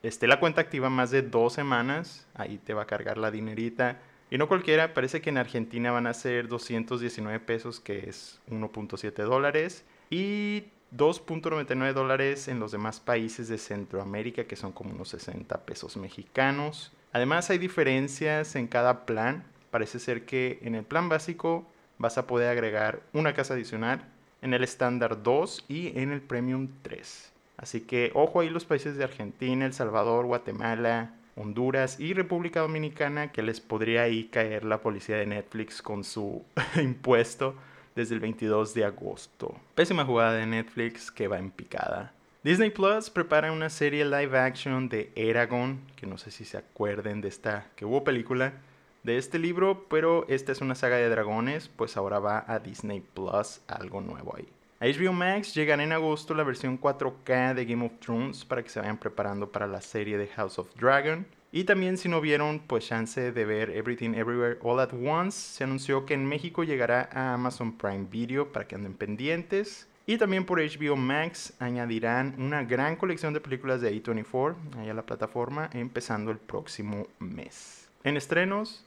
esté 0.03 0.27
la 0.27 0.41
cuenta 0.41 0.61
activa 0.61 0.91
más 0.91 1.11
de 1.11 1.23
dos 1.23 1.53
semanas, 1.53 2.27
ahí 2.35 2.59
te 2.59 2.75
va 2.75 2.83
a 2.83 2.87
cargar 2.87 3.19
la 3.19 3.31
dinerita. 3.31 4.01
Y 4.31 4.37
no 4.37 4.47
cualquiera, 4.47 4.93
parece 4.93 5.21
que 5.21 5.31
en 5.31 5.39
Argentina 5.39 5.91
van 5.91 6.07
a 6.07 6.15
ser 6.15 6.49
219 6.49 7.41
pesos, 7.41 7.81
que 7.81 8.09
es 8.09 8.41
1.7 8.51 9.25
dólares, 9.25 9.85
y 10.11 10.65
2.99 10.96 11.93
dólares 11.93 12.49
en 12.49 12.61
los 12.61 12.73
demás 12.73 13.00
países 13.00 13.49
de 13.49 13.58
Centroamérica, 13.58 14.44
que 14.44 14.56
son 14.56 14.73
como 14.73 14.90
unos 14.90 15.11
60 15.11 15.64
pesos 15.64 15.96
mexicanos. 15.96 16.93
Además 17.12 17.50
hay 17.50 17.58
diferencias 17.58 18.56
en 18.56 18.67
cada 18.67 19.05
plan. 19.05 19.44
Parece 19.70 19.99
ser 19.99 20.25
que 20.25 20.58
en 20.62 20.75
el 20.75 20.85
plan 20.85 21.08
básico 21.08 21.67
vas 21.99 22.17
a 22.17 22.26
poder 22.26 22.49
agregar 22.49 23.00
una 23.12 23.35
casa 23.35 23.55
adicional, 23.55 24.08
en 24.40 24.54
el 24.54 24.62
estándar 24.62 25.23
2 25.23 25.64
y 25.68 25.99
en 25.99 26.12
el 26.12 26.21
premium 26.21 26.68
3. 26.83 27.33
Así 27.57 27.80
que 27.80 28.12
ojo 28.14 28.40
ahí 28.40 28.50
los 28.50 28.64
países 28.64 28.97
de 28.97 29.04
Argentina, 29.04 29.66
El 29.66 29.73
Salvador, 29.73 30.26
Guatemala, 30.26 31.14
Honduras 31.35 31.99
y 32.00 32.14
República 32.14 32.61
Dominicana 32.61 33.33
que 33.33 33.42
les 33.42 33.61
podría 33.61 34.02
ahí 34.02 34.25
caer 34.25 34.64
la 34.64 34.80
policía 34.80 35.16
de 35.16 35.26
Netflix 35.26 35.83
con 35.83 36.04
su 36.04 36.45
impuesto 36.76 37.57
desde 37.99 38.14
el 38.14 38.21
22 38.21 38.75
de 38.75 38.85
agosto. 38.85 39.57
Pésima 39.75 40.05
jugada 40.05 40.35
de 40.35 40.47
Netflix 40.47 41.11
que 41.11 41.26
va 41.26 41.40
en 41.40 41.50
picada. 41.50 42.12
Disney 42.45 42.71
Plus 42.71 43.11
prepara 43.11 43.50
una 43.50 43.71
serie 43.71 44.05
live 44.05 44.38
action 44.38 44.88
de 44.88 45.11
Eragon, 45.17 45.81
que 45.97 46.07
no 46.07 46.17
sé 46.17 46.31
si 46.31 46.45
se 46.45 46.57
acuerden 46.57 47.21
de 47.21 47.26
esta, 47.26 47.67
que 47.75 47.85
hubo 47.85 48.05
película 48.05 48.52
de 49.02 49.19
este 49.19 49.40
libro, 49.40 49.87
pero 49.90 50.25
esta 50.28 50.52
es 50.52 50.61
una 50.61 50.76
saga 50.76 50.97
de 50.97 51.09
dragones, 51.09 51.69
pues 51.69 51.97
ahora 51.97 52.21
va 52.21 52.45
a 52.47 52.61
Disney 52.61 53.00
Plus, 53.00 53.62
algo 53.67 54.00
nuevo 54.00 54.37
ahí. 54.37 54.47
A 54.78 54.87
HBO 54.87 55.12
Max 55.12 55.52
llegará 55.57 55.83
en 55.83 55.90
agosto 55.90 56.35
la 56.35 56.45
versión 56.45 56.81
4K 56.81 57.55
de 57.55 57.64
Game 57.64 57.85
of 57.85 57.99
Thrones 57.99 58.45
para 58.45 58.62
que 58.62 58.69
se 58.69 58.78
vayan 58.78 58.99
preparando 58.99 59.50
para 59.50 59.67
la 59.67 59.81
serie 59.81 60.17
de 60.19 60.28
House 60.28 60.61
of 60.61 60.73
Dragon. 60.76 61.26
Y 61.50 61.64
también 61.64 61.97
si 61.97 62.11
no 62.11 62.21
vieron, 62.21 62.61
pues 62.67 62.87
chance 62.87 63.33
de 63.33 63.45
ver 63.47 63.71
Everything 63.71 64.11
Everywhere 64.11 64.59
All 64.62 64.81
at 64.81 64.93
Once, 64.93 65.38
se 65.38 65.64
anunció 65.64 66.05
que 66.05 66.12
en 66.12 66.26
México 66.26 66.62
llegará 66.62 67.09
a 67.11 67.33
Amazon 67.35 67.78
Prime 67.78 68.07
Video 68.11 68.52
para 68.52 68.67
que 68.67 68.75
anden 68.75 68.93
pendientes. 68.93 69.88
Y 70.05 70.19
también 70.19 70.45
por 70.45 70.61
HBO 70.61 70.97
Max 70.97 71.55
añadirán 71.59 72.35
una 72.38 72.64
gran 72.64 72.97
colección 72.97 73.33
de 73.33 73.40
películas 73.40 73.81
de 73.81 73.95
A24 73.95 74.57
a 74.76 74.95
la 74.95 75.07
plataforma 75.07 75.71
empezando 75.73 76.31
el 76.31 76.38
próximo 76.38 77.07
mes. 77.19 77.88
En 78.05 78.17
estrenos... 78.17 78.85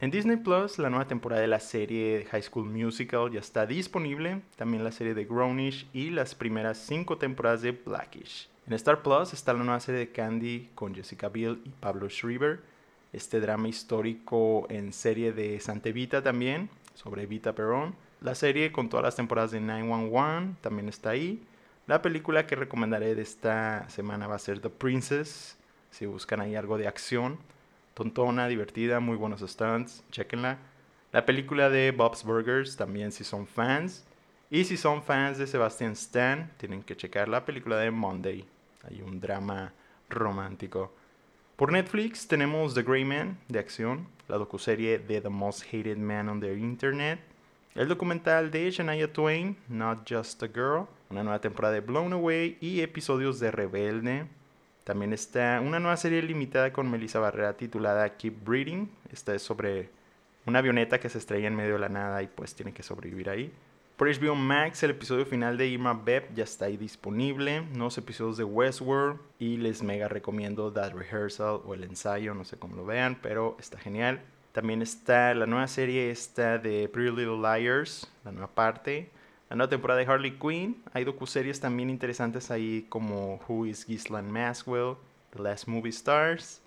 En 0.00 0.12
Disney 0.12 0.36
Plus, 0.36 0.78
la 0.78 0.90
nueva 0.90 1.08
temporada 1.08 1.42
de 1.42 1.48
la 1.48 1.58
serie 1.58 2.24
High 2.30 2.44
School 2.44 2.66
Musical 2.66 3.32
ya 3.32 3.40
está 3.40 3.66
disponible, 3.66 4.42
también 4.54 4.84
la 4.84 4.92
serie 4.92 5.12
de 5.12 5.24
Grownish 5.24 5.88
y 5.92 6.10
las 6.10 6.36
primeras 6.36 6.78
cinco 6.78 7.18
temporadas 7.18 7.62
de 7.62 7.72
Blackish. 7.72 8.48
En 8.68 8.74
Star 8.74 9.02
Plus 9.02 9.32
está 9.32 9.54
la 9.54 9.64
nueva 9.64 9.80
serie 9.80 9.98
de 9.98 10.12
Candy 10.12 10.70
con 10.76 10.94
Jessica 10.94 11.28
Biel 11.28 11.60
y 11.64 11.70
Pablo 11.70 12.08
Schreiber, 12.08 12.60
este 13.12 13.40
drama 13.40 13.66
histórico 13.66 14.66
en 14.68 14.92
serie 14.92 15.32
de 15.32 15.58
Santa 15.58 15.88
Evita 15.88 16.22
también, 16.22 16.68
sobre 16.94 17.22
Evita 17.22 17.54
Perón 17.54 17.94
la 18.20 18.34
serie 18.34 18.72
con 18.72 18.88
todas 18.88 19.04
las 19.04 19.16
temporadas 19.16 19.52
de 19.52 19.60
911 19.60 20.56
también 20.60 20.88
está 20.88 21.10
ahí. 21.10 21.40
La 21.86 22.02
película 22.02 22.46
que 22.46 22.56
recomendaré 22.56 23.14
de 23.14 23.22
esta 23.22 23.88
semana 23.88 24.26
va 24.26 24.34
a 24.34 24.40
ser 24.40 24.60
The 24.60 24.70
Princess. 24.70 25.56
Si 25.90 26.04
buscan 26.04 26.40
ahí 26.40 26.56
algo 26.56 26.78
de 26.78 26.88
acción, 26.88 27.38
tontona, 27.94 28.48
divertida, 28.48 28.98
muy 28.98 29.16
buenos 29.16 29.40
stunts, 29.40 30.02
chequenla. 30.10 30.58
La 31.12 31.24
película 31.24 31.70
de 31.70 31.92
Bob's 31.92 32.24
Burgers 32.24 32.76
también 32.76 33.12
si 33.12 33.22
son 33.22 33.46
fans. 33.46 34.04
Y 34.50 34.64
si 34.64 34.76
son 34.76 35.02
fans 35.02 35.38
de 35.38 35.46
Sebastian 35.46 35.92
Stan, 35.92 36.50
tienen 36.56 36.82
que 36.82 36.96
checar 36.96 37.28
la 37.28 37.44
película 37.44 37.76
de 37.76 37.92
Monday. 37.92 38.44
Hay 38.84 39.02
un 39.02 39.20
drama 39.20 39.72
romántico. 40.08 40.94
Por 41.56 41.72
Netflix 41.72 42.28
tenemos 42.28 42.74
The 42.74 42.82
Grey 42.82 43.04
Man 43.04 43.38
de 43.48 43.58
acción, 43.58 44.06
la 44.28 44.36
docuserie 44.36 44.98
de 44.98 45.20
The 45.20 45.28
Most 45.28 45.62
Hated 45.66 45.96
Man 45.96 46.28
on 46.28 46.40
the 46.40 46.54
Internet, 46.54 47.20
el 47.74 47.88
documental 47.88 48.50
de 48.50 48.70
Shania 48.70 49.12
Twain, 49.12 49.56
Not 49.68 50.08
Just 50.08 50.42
a 50.42 50.48
Girl, 50.48 50.86
una 51.10 51.22
nueva 51.22 51.40
temporada 51.40 51.74
de 51.74 51.80
Blown 51.80 52.12
Away 52.12 52.58
y 52.60 52.80
episodios 52.80 53.40
de 53.40 53.50
Rebelde. 53.50 54.26
También 54.84 55.12
está 55.12 55.60
una 55.60 55.78
nueva 55.78 55.96
serie 55.96 56.22
limitada 56.22 56.72
con 56.72 56.90
Melissa 56.90 57.18
Barrera 57.18 57.56
titulada 57.56 58.16
Keep 58.16 58.44
Breeding. 58.44 58.90
Esta 59.12 59.34
es 59.34 59.42
sobre 59.42 59.90
una 60.46 60.60
avioneta 60.60 60.98
que 60.98 61.08
se 61.08 61.18
estrella 61.18 61.46
en 61.46 61.56
medio 61.56 61.74
de 61.74 61.78
la 61.80 61.88
nada 61.88 62.22
y 62.22 62.26
pues 62.26 62.54
tiene 62.54 62.72
que 62.72 62.82
sobrevivir 62.82 63.28
ahí. 63.28 63.52
Por 63.98 64.08
HBO 64.08 64.36
Max, 64.36 64.84
el 64.84 64.92
episodio 64.92 65.26
final 65.26 65.58
de 65.58 65.66
Irma 65.66 65.92
Beb 65.92 66.32
ya 66.32 66.44
está 66.44 66.66
ahí 66.66 66.76
disponible. 66.76 67.62
Nuevos 67.62 67.98
episodios 67.98 68.36
de 68.36 68.44
Westworld. 68.44 69.18
Y 69.40 69.56
les 69.56 69.82
mega 69.82 70.06
recomiendo 70.06 70.72
That 70.72 70.92
Rehearsal 70.92 71.62
o 71.64 71.74
el 71.74 71.82
ensayo, 71.82 72.32
no 72.32 72.44
sé 72.44 72.56
cómo 72.56 72.76
lo 72.76 72.84
vean, 72.84 73.18
pero 73.20 73.56
está 73.58 73.76
genial. 73.76 74.22
También 74.52 74.82
está 74.82 75.34
la 75.34 75.46
nueva 75.46 75.66
serie 75.66 76.12
esta 76.12 76.58
de 76.58 76.88
Pretty 76.88 77.10
Little 77.10 77.38
Liars, 77.38 78.08
la 78.24 78.30
nueva 78.30 78.46
parte. 78.46 79.10
La 79.50 79.56
nueva 79.56 79.68
temporada 79.68 79.98
de 79.98 80.06
Harley 80.06 80.38
Quinn. 80.38 80.80
Hay 80.92 81.02
docuseries 81.02 81.58
también 81.58 81.90
interesantes 81.90 82.52
ahí 82.52 82.86
como 82.88 83.40
Who 83.48 83.66
is 83.66 83.84
Ghislaine 83.84 84.30
Maxwell, 84.30 84.94
The 85.30 85.42
Last 85.42 85.66
Movie 85.66 85.90
Stars. 85.90 86.62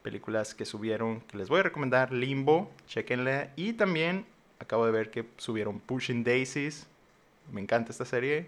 Películas 0.00 0.54
que 0.54 0.64
subieron 0.64 1.20
que 1.20 1.36
les 1.36 1.50
voy 1.50 1.60
a 1.60 1.64
recomendar. 1.64 2.10
Limbo, 2.10 2.70
chequenla. 2.86 3.50
Y 3.54 3.74
también 3.74 4.24
acabo 4.60 4.86
de 4.86 4.92
ver 4.92 5.10
que 5.10 5.26
subieron 5.36 5.80
Pushing 5.80 6.22
Daisies. 6.22 6.86
Me 7.50 7.60
encanta 7.60 7.90
esta 7.90 8.04
serie. 8.04 8.46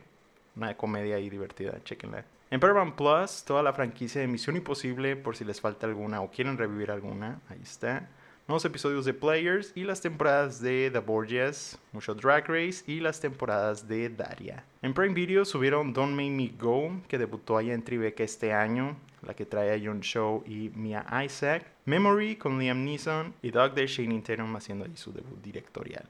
Una 0.54 0.76
comedia 0.76 1.16
ahí 1.16 1.28
divertida, 1.28 1.82
chequenla. 1.82 2.24
En 2.50 2.60
Paramount 2.60 2.94
Plus, 2.94 3.44
toda 3.44 3.62
la 3.62 3.72
franquicia 3.72 4.20
de 4.20 4.28
Misión 4.28 4.56
Imposible, 4.56 5.16
por 5.16 5.34
si 5.34 5.44
les 5.44 5.60
falta 5.60 5.86
alguna 5.86 6.20
o 6.20 6.30
quieren 6.30 6.58
revivir 6.58 6.90
alguna, 6.90 7.40
ahí 7.48 7.60
está. 7.62 8.08
Nuevos 8.48 8.64
episodios 8.64 9.04
de 9.04 9.14
Players 9.14 9.70
y 9.76 9.84
las 9.84 10.00
temporadas 10.00 10.60
de 10.60 10.90
The 10.92 10.98
Borgias, 10.98 11.78
mucho 11.92 12.12
Drag 12.12 12.48
Race 12.48 12.82
y 12.88 12.98
las 12.98 13.20
temporadas 13.20 13.86
de 13.86 14.08
Daria. 14.08 14.64
En 14.82 14.92
Prime 14.92 15.14
Video 15.14 15.44
subieron 15.44 15.92
Don't 15.92 16.12
Make 16.12 16.30
Me 16.30 16.52
Go, 16.58 16.90
que 17.06 17.18
debutó 17.18 17.56
allá 17.56 17.72
en 17.72 17.84
Tribeca 17.84 18.24
este 18.24 18.52
año, 18.52 18.96
la 19.22 19.34
que 19.34 19.46
trae 19.46 19.72
a 19.72 19.80
John 19.82 20.00
Show 20.00 20.42
y 20.44 20.70
Mia 20.74 21.06
Isaac. 21.24 21.64
Memory 21.84 22.34
con 22.34 22.58
Liam 22.58 22.84
Neeson 22.84 23.32
y 23.42 23.52
Doug 23.52 23.74
de 23.74 23.86
Shane 23.86 24.20
Tatum 24.22 24.56
haciendo 24.56 24.86
ahí 24.86 24.96
su 24.96 25.12
debut 25.12 25.40
directorial. 25.40 26.04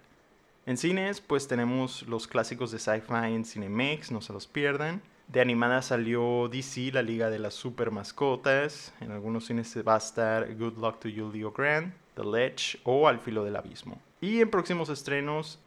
En 0.65 0.79
cines, 0.79 1.21
pues 1.21 1.47
tenemos 1.47 2.03
los 2.09 2.27
clásicos 2.27 2.71
de 2.71 2.79
sci-fi 2.79 3.35
en 3.35 3.45
Cinemex, 3.45 4.11
no 4.11 4.23
se 4.23 4.33
los 4.33 4.47
pierdan. 4.47 5.03
De 5.29 5.41
animada 5.41 5.83
salió 5.83 6.49
DC, 6.49 6.93
la 6.93 7.03
Liga 7.03 7.31
de 7.31 7.39
las 7.39 7.55
Super 7.55 7.91
Mascotas. 7.91 8.95
En 9.01 9.11
algunos 9.11 9.47
cines 9.47 9.77
va 9.87 9.95
a 9.95 9.99
estar 9.99 10.55
Good 10.55 10.79
Luck 10.79 10.99
to 11.01 11.09
You, 11.09 11.31
Leo 11.31 11.53
Grant, 11.53 11.95
The 12.15 12.25
Ledge 12.25 12.79
o 12.85 13.09
Al 13.09 13.19
Filo 13.19 13.45
del 13.45 13.57
Abismo. 13.57 14.01
Y 14.21 14.41
en 14.41 14.51
próximos 14.51 14.89
estrenos, 14.89 15.59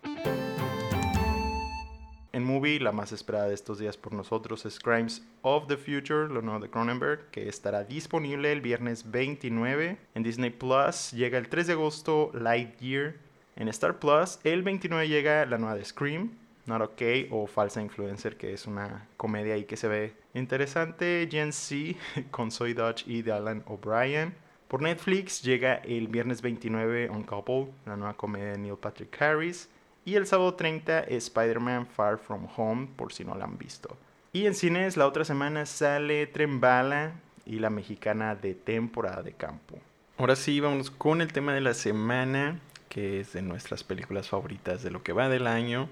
en 2.36 2.44
movie, 2.44 2.82
la 2.82 2.92
más 2.92 3.14
esperada 3.14 3.48
de 3.48 3.54
estos 3.54 3.80
días 3.80 3.96
por 3.96 4.12
nosotros 4.12 4.66
es 4.66 4.78
Crimes 4.78 5.26
of 5.42 5.68
the 5.68 5.78
Future, 5.78 6.28
lo 6.28 6.42
nuevo 6.42 6.60
de 6.60 6.70
Cronenberg, 6.70 7.30
que 7.32 7.48
estará 7.48 7.86
disponible 7.86 8.52
el 8.52 8.60
viernes 8.60 9.10
29. 9.10 9.98
En 10.16 10.22
Disney 10.22 10.50
Plus 10.50 11.14
llega 11.14 11.38
el 11.38 11.48
3 11.48 11.68
de 11.68 11.74
agosto 11.74 12.32
Lightyear. 12.34 13.16
En 13.56 13.70
Star 13.70 14.00
Plus 14.00 14.40
el 14.44 14.64
29 14.64 15.08
llega 15.08 15.46
la 15.46 15.58
nueva 15.58 15.76
de 15.76 15.86
Scream, 15.86 16.32
Not 16.66 16.82
Okay 16.82 17.30
o 17.32 17.48
Falsa 17.48 17.82
Influencer, 17.82 18.36
que 18.36 18.52
es 18.52 18.68
una 18.68 19.08
comedia 19.16 19.54
ahí 19.54 19.64
que 19.64 19.78
se 19.78 19.88
ve 19.88 20.14
interesante. 20.34 21.30
Gen 21.32 21.54
Z 21.54 21.98
con 22.32 22.52
Soy 22.52 22.74
Dodge 22.74 23.06
y 23.08 23.22
de 23.22 23.32
Alan 23.32 23.64
O'Brien. 23.66 24.36
Por 24.68 24.82
Netflix 24.82 25.44
llega 25.44 25.76
el 25.76 26.08
viernes 26.08 26.42
29 26.42 27.10
On 27.10 27.24
Couple, 27.24 27.68
la 27.86 27.96
nueva 27.96 28.16
comedia 28.16 28.54
de 28.54 28.58
Neil 28.58 28.78
Patrick 28.78 29.22
Harris. 29.22 29.70
Y 30.06 30.16
el 30.16 30.28
sábado 30.28 30.54
30 30.54 31.02
Spider-Man 31.02 31.88
Far 31.88 32.18
From 32.18 32.48
Home, 32.58 32.88
por 32.96 33.14
si 33.14 33.24
no 33.24 33.36
la 33.36 33.46
han 33.46 33.58
visto. 33.58 33.98
Y 34.34 34.46
en 34.46 34.56
cines 34.56 34.98
la 34.98 35.08
otra 35.08 35.24
semana 35.24 35.66
sale 35.66 36.28
Trembala 36.28 37.14
y 37.46 37.60
la 37.60 37.70
mexicana 37.70 38.36
de 38.36 38.54
temporada 38.54 39.24
de 39.24 39.34
campo. 39.34 39.80
Ahora 40.18 40.36
sí, 40.36 40.60
vamos 40.60 40.92
con 40.92 41.22
el 41.22 41.32
tema 41.32 41.54
de 41.54 41.62
la 41.62 41.74
semana, 41.74 42.60
que 42.90 43.20
es 43.20 43.34
de 43.34 43.42
nuestras 43.42 43.84
películas 43.84 44.30
favoritas 44.30 44.82
de 44.84 44.92
lo 44.92 45.04
que 45.04 45.14
va 45.14 45.30
del 45.30 45.48
año. 45.48 45.90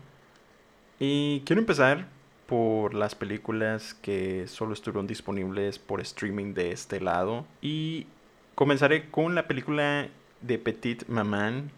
Y 1.00 1.42
quiero 1.46 1.62
empezar 1.62 2.08
por 2.48 2.94
las 2.94 3.16
películas 3.16 3.94
que 3.94 4.48
solo 4.48 4.74
estuvieron 4.74 5.08
disponibles 5.08 5.80
por 5.80 6.02
streaming 6.02 6.54
de 6.54 6.72
este 6.72 7.02
lado. 7.02 7.46
Y 7.62 8.08
comenzaré 8.56 9.10
con 9.10 9.36
la 9.36 9.48
película 9.48 10.08
de 10.42 10.58
Petit 10.58 11.08
Maman, 11.08 11.72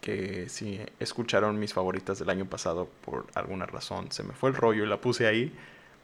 que 0.00 0.48
si 0.48 0.80
escucharon 1.00 1.58
mis 1.58 1.74
favoritas 1.74 2.18
del 2.18 2.30
año 2.30 2.46
pasado 2.46 2.88
por 3.04 3.26
alguna 3.34 3.66
razón 3.66 4.12
se 4.12 4.22
me 4.22 4.32
fue 4.32 4.50
el 4.50 4.56
rollo 4.56 4.84
y 4.84 4.88
la 4.88 5.00
puse 5.00 5.26
ahí. 5.26 5.52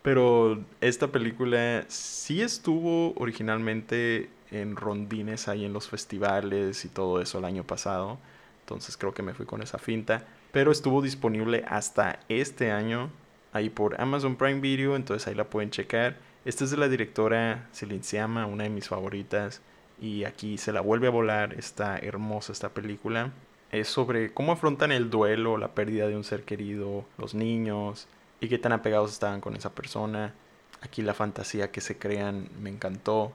Pero 0.02 0.62
esta 0.82 1.08
película 1.08 1.84
sí 1.88 2.42
estuvo 2.42 3.14
originalmente 3.16 4.28
en 4.50 4.76
rondines 4.76 5.48
ahí 5.48 5.64
en 5.64 5.72
los 5.72 5.88
festivales 5.88 6.84
y 6.84 6.88
todo 6.88 7.22
eso 7.22 7.38
el 7.38 7.46
año 7.46 7.64
pasado. 7.64 8.18
Entonces 8.60 8.98
creo 8.98 9.14
que 9.14 9.22
me 9.22 9.32
fui 9.32 9.46
con 9.46 9.62
esa 9.62 9.78
finta. 9.78 10.26
Pero 10.52 10.72
estuvo 10.72 11.00
disponible 11.00 11.64
hasta 11.68 12.20
este 12.28 12.70
año 12.70 13.10
ahí 13.54 13.70
por 13.70 13.98
Amazon 13.98 14.36
Prime 14.36 14.60
Video. 14.60 14.94
Entonces 14.94 15.26
ahí 15.26 15.34
la 15.34 15.44
pueden 15.44 15.70
checar. 15.70 16.18
Esta 16.44 16.64
es 16.64 16.70
de 16.70 16.76
la 16.76 16.88
directora 16.88 17.66
Silenciama, 17.72 18.44
una 18.44 18.64
de 18.64 18.70
mis 18.70 18.88
favoritas. 18.88 19.62
Y 20.00 20.24
aquí 20.24 20.58
se 20.58 20.72
la 20.72 20.80
vuelve 20.80 21.06
a 21.06 21.10
volar. 21.10 21.54
Está 21.54 21.98
hermosa 21.98 22.52
esta 22.52 22.70
película 22.70 23.32
es 23.74 23.88
sobre 23.88 24.32
cómo 24.32 24.52
afrontan 24.52 24.92
el 24.92 25.10
duelo, 25.10 25.56
la 25.56 25.74
pérdida 25.74 26.06
de 26.06 26.16
un 26.16 26.22
ser 26.22 26.44
querido, 26.44 27.04
los 27.18 27.34
niños 27.34 28.06
y 28.40 28.48
qué 28.48 28.58
tan 28.58 28.72
apegados 28.72 29.12
estaban 29.12 29.40
con 29.40 29.56
esa 29.56 29.74
persona. 29.74 30.32
Aquí 30.80 31.02
la 31.02 31.14
fantasía 31.14 31.72
que 31.72 31.80
se 31.80 31.98
crean 31.98 32.48
me 32.60 32.70
encantó. 32.70 33.32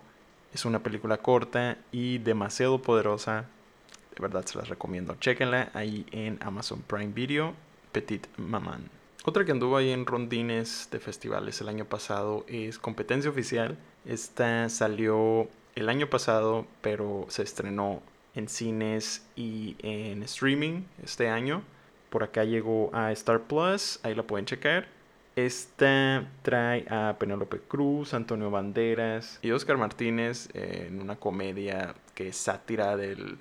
Es 0.54 0.66
una 0.66 0.80
película 0.82 1.18
corta 1.18 1.78
y 1.92 2.20
demasiado 2.20 2.82
poderosa. 2.82 3.46
De 4.16 4.22
verdad 4.22 4.46
se 4.46 4.58
las 4.58 4.70
recomiendo. 4.70 5.16
Chequenla 5.16 5.72
ahí 5.74 6.06
en 6.12 6.40
Amazon 6.42 6.82
Prime 6.88 7.14
Video, 7.14 7.54
Petit 7.92 8.28
Maman. 8.38 8.90
Otra 9.26 9.44
que 9.44 9.52
anduvo 9.52 9.76
ahí 9.76 9.92
en 9.92 10.06
rondines 10.06 10.88
de 10.90 11.00
festivales 11.00 11.60
el 11.60 11.68
año 11.68 11.84
pasado 11.84 12.46
es 12.48 12.80
Competencia 12.80 13.30
Oficial. 13.30 13.78
Esta 14.06 14.70
salió 14.70 15.50
el 15.76 15.90
año 15.90 16.10
pasado, 16.10 16.66
pero 16.82 17.26
se 17.30 17.44
estrenó 17.44 18.02
en 18.36 18.48
cines 18.48 19.26
y 19.36 19.76
en 19.80 20.24
streaming 20.24 20.84
este 21.04 21.30
año. 21.30 21.64
Por 22.10 22.24
acá 22.24 22.44
llegó 22.44 22.90
a 22.94 23.12
Star 23.12 23.42
Plus, 23.42 24.00
ahí 24.04 24.16
la 24.16 24.24
pueden 24.24 24.46
checar. 24.46 24.88
Esta 25.36 26.28
trae 26.42 26.86
a 26.90 27.16
Penélope 27.18 27.60
Cruz, 27.60 28.14
Antonio 28.14 28.52
Banderas 28.52 29.40
y 29.42 29.52
Oscar 29.52 29.78
Martínez 29.78 30.50
en 30.54 31.02
una 31.02 31.16
comedia 31.16 31.96
que 32.14 32.30
es 32.30 32.36
sátira 32.36 32.98
del, 32.98 33.38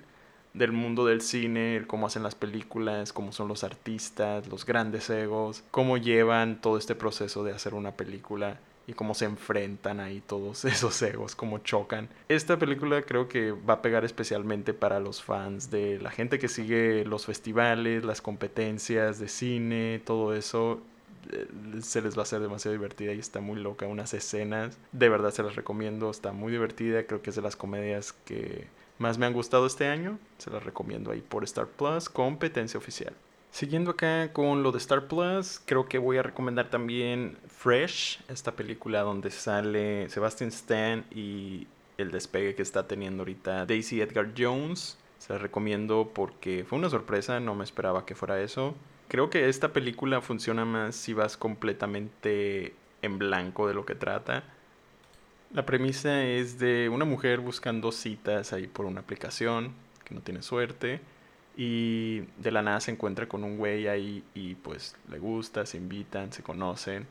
del 0.53 0.71
mundo 0.71 1.05
del 1.05 1.21
cine, 1.21 1.83
cómo 1.87 2.07
hacen 2.07 2.23
las 2.23 2.35
películas, 2.35 3.11
cómo 3.11 3.31
son 3.31 3.47
los 3.47 3.63
artistas, 3.63 4.47
los 4.47 4.65
grandes 4.65 5.09
egos, 5.09 5.63
cómo 5.71 5.97
llevan 5.97 6.61
todo 6.61 6.77
este 6.77 6.95
proceso 6.95 7.43
de 7.43 7.53
hacer 7.53 7.73
una 7.73 7.91
película 7.91 8.59
y 8.89 8.93
cómo 8.93 9.13
se 9.13 9.25
enfrentan 9.25 9.99
ahí 9.99 10.21
todos 10.25 10.65
esos 10.65 10.99
egos, 11.03 11.35
cómo 11.35 11.59
chocan. 11.59 12.09
Esta 12.27 12.57
película 12.57 13.03
creo 13.03 13.27
que 13.27 13.51
va 13.51 13.75
a 13.75 13.81
pegar 13.83 14.03
especialmente 14.03 14.73
para 14.73 14.99
los 14.99 15.21
fans 15.21 15.69
de 15.69 15.99
la 15.99 16.09
gente 16.09 16.39
que 16.39 16.47
sigue 16.47 17.05
los 17.05 17.27
festivales, 17.27 18.03
las 18.03 18.21
competencias 18.21 19.19
de 19.19 19.27
cine, 19.27 20.01
todo 20.03 20.33
eso. 20.33 20.81
Eh, 21.31 21.47
se 21.81 22.01
les 22.01 22.17
va 22.17 22.21
a 22.21 22.23
hacer 22.23 22.39
demasiado 22.39 22.73
divertida 22.73 23.13
y 23.13 23.19
está 23.19 23.41
muy 23.41 23.59
loca. 23.59 23.85
Unas 23.85 24.15
escenas, 24.15 24.79
de 24.91 25.09
verdad 25.09 25.29
se 25.31 25.43
las 25.43 25.55
recomiendo, 25.55 26.09
está 26.09 26.31
muy 26.31 26.51
divertida. 26.51 27.03
Creo 27.03 27.21
que 27.21 27.29
es 27.29 27.35
de 27.35 27.43
las 27.43 27.55
comedias 27.55 28.13
que 28.25 28.67
más 28.97 29.19
me 29.19 29.27
han 29.27 29.33
gustado 29.33 29.67
este 29.67 29.85
año. 29.85 30.17
Se 30.39 30.49
las 30.49 30.63
recomiendo 30.63 31.11
ahí 31.11 31.21
por 31.21 31.43
Star 31.43 31.67
Plus, 31.67 32.09
competencia 32.09 32.79
oficial. 32.79 33.13
Siguiendo 33.51 33.91
acá 33.91 34.31
con 34.31 34.63
lo 34.63 34.71
de 34.71 34.77
Star 34.77 35.07
Plus, 35.07 35.59
creo 35.65 35.87
que 35.87 35.97
voy 35.97 36.17
a 36.17 36.23
recomendar 36.23 36.69
también 36.69 37.37
Fresh, 37.47 38.21
esta 38.29 38.55
película 38.55 39.01
donde 39.01 39.31
sale 39.31 40.07
Sebastian 40.09 40.49
Stan 40.49 41.03
y 41.11 41.67
el 41.97 42.11
despegue 42.11 42.55
que 42.55 42.61
está 42.61 42.87
teniendo 42.87 43.21
ahorita 43.21 43.65
Daisy 43.65 44.01
Edgar 44.01 44.33
Jones. 44.37 44.97
Se 45.17 45.33
la 45.33 45.39
recomiendo 45.39 46.11
porque 46.13 46.63
fue 46.63 46.77
una 46.77 46.89
sorpresa, 46.89 47.39
no 47.39 47.55
me 47.55 47.63
esperaba 47.63 48.05
que 48.05 48.15
fuera 48.15 48.39
eso. 48.39 48.75
Creo 49.09 49.29
que 49.29 49.49
esta 49.49 49.73
película 49.73 50.21
funciona 50.21 50.63
más 50.63 50.95
si 50.95 51.13
vas 51.13 51.35
completamente 51.35 52.75
en 53.01 53.17
blanco 53.17 53.67
de 53.67 53.73
lo 53.73 53.85
que 53.85 53.95
trata. 53.95 54.43
La 55.51 55.65
premisa 55.65 56.23
es 56.23 56.59
de 56.59 56.87
una 56.87 57.05
mujer 57.05 57.39
buscando 57.39 57.91
citas 57.91 58.53
ahí 58.53 58.67
por 58.67 58.85
una 58.85 59.01
aplicación 59.01 59.73
que 60.05 60.13
no 60.13 60.21
tiene 60.21 60.43
suerte 60.43 61.01
y 61.55 62.21
de 62.37 62.51
la 62.51 62.61
nada 62.61 62.79
se 62.79 62.91
encuentra 62.91 63.27
con 63.27 63.43
un 63.43 63.57
güey 63.57 63.87
ahí 63.87 64.23
y 64.33 64.55
pues 64.55 64.95
le 65.09 65.19
gusta, 65.19 65.65
se 65.65 65.77
invitan, 65.77 66.31
se 66.31 66.43
conocen. 66.43 67.07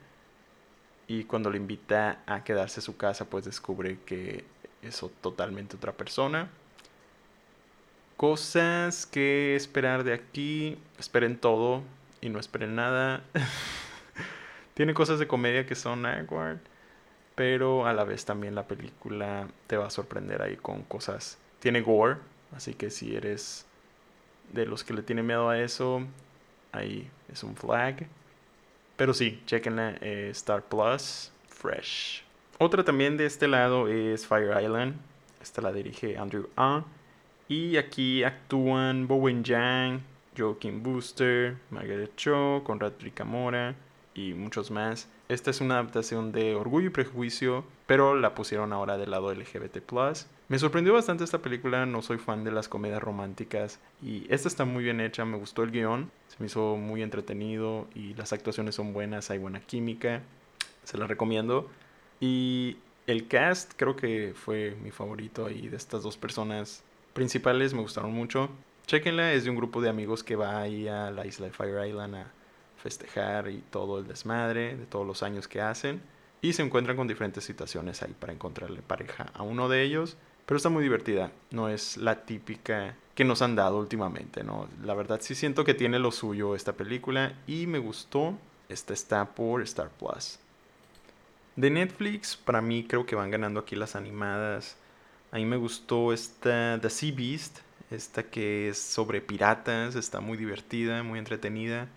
Y 1.07 1.25
cuando 1.25 1.51
le 1.51 1.59
invita 1.59 2.23
a 2.27 2.45
quedarse 2.45 2.81
a 2.81 2.83
su 2.83 2.97
casa, 2.97 3.25
pues 3.27 3.45
descubre 3.45 3.99
que 4.05 4.45
es 4.83 5.05
totalmente 5.21 5.77
otra 5.77 5.93
persona. 5.93 6.51
Cosas 8.17 9.07
que 9.07 9.55
esperar 9.55 10.05
de 10.05 10.13
aquí. 10.13 10.79
Esperen 10.99 11.39
todo 11.39 11.83
y 12.21 12.29
no 12.31 12.41
esperen 12.41 12.75
nada. 12.75 13.23
Tiene 14.75 14.95
cosas 14.95 15.19
de 15.19 15.27
comedia 15.27 15.67
que 15.67 15.75
son 15.75 16.07
awkward. 16.07 16.59
pero 17.35 17.87
a 17.87 17.93
la 17.93 18.05
vez 18.05 18.25
también 18.25 18.55
la 18.55 18.67
película 18.67 19.49
te 19.67 19.77
va 19.77 19.87
a 19.87 19.91
sorprender 19.91 20.43
ahí 20.43 20.57
con 20.57 20.83
cosas. 20.83 21.39
Tiene 21.61 21.81
gore, 21.81 22.17
así 22.53 22.75
que 22.75 22.91
si 22.91 23.15
eres 23.15 23.68
de 24.53 24.67
los 24.67 24.85
que 24.85 24.95
le 24.95 25.03
tienen 25.03 25.27
miedo 25.27 25.49
a 25.49 25.59
eso, 25.59 26.03
ahí 26.73 27.11
es 27.33 27.43
un 27.43 27.57
flag. 27.57 28.07
Pero 28.97 29.15
sí, 29.15 29.43
chequenla, 29.47 29.97
eh, 30.01 30.29
Star 30.31 30.63
Plus, 30.63 31.31
Fresh. 31.49 32.25
Otra 32.59 32.85
también 32.85 33.17
de 33.17 33.27
este 33.27 33.47
lado 33.47 33.87
es 33.89 34.27
Fire 34.27 34.61
Island. 34.63 34.97
Esta 35.41 35.63
la 35.63 35.73
dirige 35.73 36.19
Andrew 36.19 36.49
A. 36.57 36.85
Y 37.49 37.77
aquí 37.77 38.25
actúan 38.25 39.07
Bowen 39.07 39.45
Yang, 39.45 40.03
Joaquin 40.37 40.83
Booster, 40.83 41.57
Margaret 41.71 42.15
Cho, 42.17 42.63
Conrad 42.65 42.95
Ricamora 43.01 43.75
y 44.15 44.35
muchos 44.35 44.71
más. 44.71 45.09
Esta 45.29 45.51
es 45.51 45.61
una 45.61 45.75
adaptación 45.75 46.33
de 46.33 46.55
Orgullo 46.55 46.87
y 46.87 46.91
Prejuicio, 46.91 47.63
pero 47.87 48.15
la 48.15 48.35
pusieron 48.35 48.73
ahora 48.73 48.97
del 48.97 49.11
lado 49.11 49.31
LGBT+. 49.31 49.83
Me 50.49 50.59
sorprendió 50.59 50.95
bastante 50.95 51.23
esta 51.23 51.43
película, 51.43 51.85
no 51.85 52.01
soy 52.01 52.17
fan 52.17 52.45
de 52.45 52.51
las 52.51 52.67
comedias 52.67 53.03
románticas 53.03 53.79
y 54.03 54.25
esta 54.33 54.49
está 54.49 54.65
muy 54.65 54.83
bien 54.83 55.03
hecha, 55.03 55.27
me 55.27 55.37
gustó 55.37 55.63
el 55.65 55.71
guion, 55.71 56.11
se 56.29 56.37
me 56.39 56.47
hizo 56.47 56.77
muy 56.77 57.03
entretenido 57.03 57.87
y 57.95 58.15
las 58.15 58.33
actuaciones 58.33 58.77
son 58.77 58.95
buenas, 58.95 59.31
hay 59.31 59.37
buena 59.37 59.61
química, 59.61 60.23
se 60.85 60.97
la 60.97 61.07
recomiendo. 61.07 61.69
Y 62.21 62.79
el 63.07 63.29
cast 63.29 63.75
creo 63.77 63.97
que 63.97 64.33
fue 64.35 64.79
mi 64.83 64.93
favorito 64.93 65.45
ahí 65.45 65.69
de 65.69 65.77
estas 65.77 66.03
dos 66.03 66.17
personas 66.17 66.83
principales, 67.13 67.75
me 67.75 67.83
gustaron 67.83 68.15
mucho. 68.15 68.49
Chequenla, 68.87 69.35
es 69.35 69.45
de 69.45 69.51
un 69.51 69.57
grupo 69.57 69.83
de 69.83 69.91
amigos 69.91 70.25
que 70.25 70.37
va 70.37 70.59
ahí 70.63 70.89
a 70.89 71.11
la 71.11 71.27
isla 71.27 71.49
de 71.49 71.53
Fire 71.53 71.87
Island 71.87 72.15
a 72.15 72.38
festejar 72.79 73.51
y 73.51 73.63
todo 73.71 73.99
el 73.99 74.09
desmadre 74.09 74.77
de 74.77 74.87
todos 74.87 75.07
los 75.07 75.23
años 75.23 75.49
que 75.49 75.61
hacen. 75.61 76.01
Y 76.41 76.53
se 76.53 76.63
encuentran 76.63 76.97
con 76.97 77.09
diferentes 77.09 77.45
situaciones 77.45 78.03
ahí 78.03 78.15
para 78.19 78.33
encontrarle 78.33 78.81
pareja 78.81 79.27
a 79.35 79.43
uno 79.43 79.69
de 79.69 79.83
ellos. 79.83 80.17
Pero 80.47 80.57
está 80.57 80.71
muy 80.71 80.83
divertida. 80.83 81.31
No 81.51 81.69
es 81.69 81.97
la 81.97 82.25
típica 82.25 82.95
que 83.15 83.25
nos 83.25 83.43
han 83.43 83.57
dado 83.57 83.79
últimamente, 83.79 84.45
¿no? 84.45 84.69
La 84.83 84.95
verdad 84.95 85.21
sí 85.21 85.35
siento 85.35 85.65
que 85.65 85.75
tiene 85.75 85.99
lo 85.99 86.13
suyo 86.13 86.55
esta 86.55 86.73
película 86.73 87.35
y 87.47 87.67
me 87.67 87.79
gustó. 87.79 88.39
Esta 88.69 88.95
está 88.95 89.35
por 89.35 89.61
Star 89.63 89.91
Plus. 89.91 90.39
De 91.57 91.71
Netflix, 91.71 92.37
para 92.37 92.61
mí 92.61 92.85
creo 92.89 93.05
que 93.05 93.17
van 93.17 93.31
ganando 93.33 93.59
aquí 93.59 93.75
las 93.75 93.97
animadas. 93.97 94.77
A 95.33 95.37
mí 95.37 95.45
me 95.45 95.57
gustó 95.57 96.13
esta 96.13 96.79
The 96.81 96.89
Sea 96.89 97.13
Beast, 97.13 97.59
esta 97.91 98.23
que 98.23 98.69
es 98.69 98.79
sobre 98.79 99.21
piratas, 99.21 99.97
está 99.97 100.21
muy 100.21 100.39
divertida, 100.39 101.03
muy 101.03 101.19
entretenida. 101.19 101.89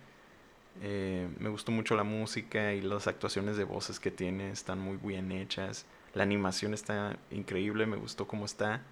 Eh, 0.80 1.28
me 1.38 1.48
gustó 1.50 1.70
mucho 1.70 1.94
la 1.94 2.04
música 2.04 2.72
y 2.72 2.80
las 2.80 3.06
actuaciones 3.06 3.56
de 3.56 3.64
voces 3.64 4.00
que 4.00 4.10
tiene, 4.10 4.50
están 4.50 4.78
muy 4.78 4.96
bien 4.96 5.32
hechas. 5.32 5.84
La 6.14 6.22
animación 6.22 6.74
está 6.74 7.16
increíble, 7.30 7.86
me 7.86 7.96
gustó 7.96 8.26
cómo 8.26 8.44
está. 8.44 8.82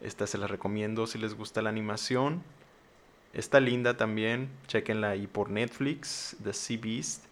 Esta 0.00 0.26
se 0.26 0.38
la 0.38 0.46
recomiendo 0.46 1.06
si 1.06 1.18
les 1.18 1.34
gusta 1.34 1.62
la 1.62 1.70
animación. 1.70 2.42
Está 3.32 3.60
linda 3.60 3.96
también, 3.96 4.50
chequenla 4.66 5.10
ahí 5.10 5.26
por 5.26 5.48
Netflix, 5.48 6.36
The 6.42 6.52
Sea 6.52 6.78
Beast. 6.82 7.24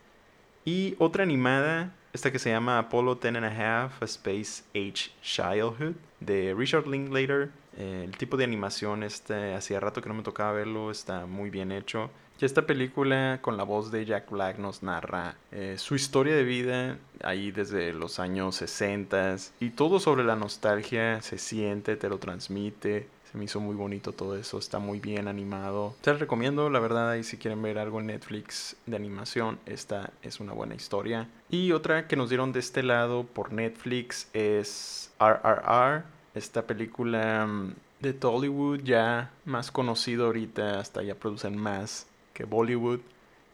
Y 0.64 0.94
otra 0.98 1.24
animada, 1.24 1.92
esta 2.12 2.30
que 2.30 2.38
se 2.38 2.50
llama 2.50 2.78
Apollo 2.78 3.16
10 3.16 3.36
and 3.36 3.44
a 3.44 3.84
Half, 3.84 4.02
A 4.02 4.04
Space 4.04 4.62
Age 4.74 5.10
Childhood, 5.22 5.94
de 6.20 6.54
Richard 6.54 6.86
Linklater. 6.86 7.50
Eh, 7.76 8.02
el 8.04 8.16
tipo 8.16 8.36
de 8.36 8.44
animación, 8.44 9.02
este, 9.02 9.54
hacía 9.54 9.80
rato 9.80 10.00
que 10.00 10.08
no 10.08 10.14
me 10.14 10.22
tocaba 10.22 10.52
verlo, 10.52 10.90
está 10.90 11.26
muy 11.26 11.50
bien 11.50 11.72
hecho. 11.72 12.10
Y 12.40 12.46
esta 12.46 12.64
película 12.64 13.40
con 13.42 13.58
la 13.58 13.64
voz 13.64 13.90
de 13.90 14.06
Jack 14.06 14.30
Black 14.30 14.56
nos 14.56 14.82
narra 14.82 15.36
eh, 15.52 15.74
su 15.76 15.94
historia 15.94 16.34
de 16.34 16.42
vida 16.42 16.96
ahí 17.22 17.50
desde 17.50 17.92
los 17.92 18.18
años 18.18 18.56
60 18.56 19.36
y 19.60 19.70
todo 19.70 20.00
sobre 20.00 20.24
la 20.24 20.36
nostalgia 20.36 21.20
se 21.20 21.36
siente, 21.36 21.96
te 21.96 22.08
lo 22.08 22.16
transmite. 22.16 23.08
Se 23.30 23.36
me 23.36 23.44
hizo 23.44 23.60
muy 23.60 23.76
bonito 23.76 24.12
todo 24.12 24.36
eso, 24.36 24.58
está 24.58 24.78
muy 24.78 25.00
bien 25.00 25.28
animado. 25.28 25.94
Te 26.00 26.14
recomiendo, 26.14 26.70
la 26.70 26.80
verdad, 26.80 27.10
ahí 27.10 27.24
si 27.24 27.36
quieren 27.36 27.60
ver 27.60 27.78
algo 27.78 28.00
en 28.00 28.06
Netflix 28.06 28.74
de 28.86 28.96
animación, 28.96 29.58
esta 29.66 30.10
es 30.22 30.40
una 30.40 30.54
buena 30.54 30.74
historia. 30.74 31.28
Y 31.50 31.72
otra 31.72 32.08
que 32.08 32.16
nos 32.16 32.30
dieron 32.30 32.52
de 32.52 32.60
este 32.60 32.82
lado 32.82 33.24
por 33.24 33.52
Netflix 33.52 34.28
es 34.32 35.12
RRR, 35.20 36.04
esta 36.34 36.66
película 36.66 37.46
mm, 37.46 37.74
de 38.00 38.14
Tollywood 38.14 38.80
ya 38.80 39.30
más 39.44 39.70
conocido 39.70 40.26
ahorita, 40.26 40.80
hasta 40.80 41.02
ya 41.02 41.14
producen 41.14 41.56
más 41.58 42.06
Bollywood. 42.44 43.00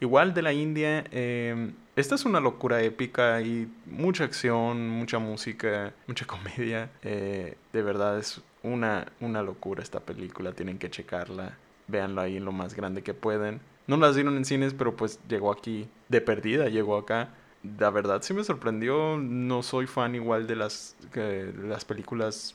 Igual 0.00 0.34
de 0.34 0.42
la 0.42 0.52
India, 0.52 1.04
em, 1.10 1.72
esta 1.96 2.14
es 2.14 2.26
una 2.26 2.40
locura 2.40 2.82
épica 2.82 3.40
y 3.40 3.66
mucha 3.86 4.24
acción, 4.24 4.90
mucha 4.90 5.18
música, 5.18 5.94
mucha 6.06 6.26
comedia. 6.26 6.90
Eh, 7.02 7.56
de 7.72 7.82
verdad 7.82 8.18
es 8.18 8.42
una, 8.62 9.10
una 9.20 9.42
locura 9.42 9.82
esta 9.82 10.00
película, 10.00 10.52
tienen 10.52 10.78
que 10.78 10.90
checarla. 10.90 11.56
Véanlo 11.88 12.20
ahí 12.20 12.36
en 12.36 12.44
lo 12.44 12.52
más 12.52 12.74
grande 12.74 13.02
que 13.02 13.14
pueden. 13.14 13.60
No 13.86 13.96
las 13.96 14.16
dieron 14.16 14.36
en 14.36 14.44
cines, 14.44 14.74
pero 14.74 14.96
pues 14.96 15.20
llegó 15.28 15.52
aquí 15.52 15.88
de 16.08 16.20
perdida, 16.20 16.68
llegó 16.68 16.96
acá. 16.96 17.30
La 17.78 17.90
verdad 17.90 18.22
sí 18.22 18.34
me 18.34 18.44
sorprendió. 18.44 19.16
No 19.16 19.62
soy 19.62 19.86
fan 19.86 20.14
igual 20.14 20.46
de 20.46 20.56
las, 20.56 20.96
las 21.14 21.84
películas 21.84 22.54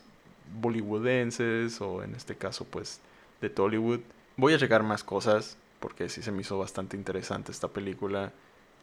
bollywoodenses 0.59 1.79
o 1.81 2.03
en 2.03 2.15
este 2.15 2.35
caso 2.35 2.65
pues 2.65 2.99
de 3.39 3.49
Tollywood. 3.49 4.01
Voy 4.37 4.53
a 4.53 4.57
checar 4.57 4.83
más 4.83 5.03
cosas 5.03 5.57
porque 5.81 6.07
sí 6.07 6.21
se 6.21 6.31
me 6.31 6.41
hizo 6.41 6.57
bastante 6.57 6.95
interesante 6.95 7.51
esta 7.51 7.67
película. 7.67 8.31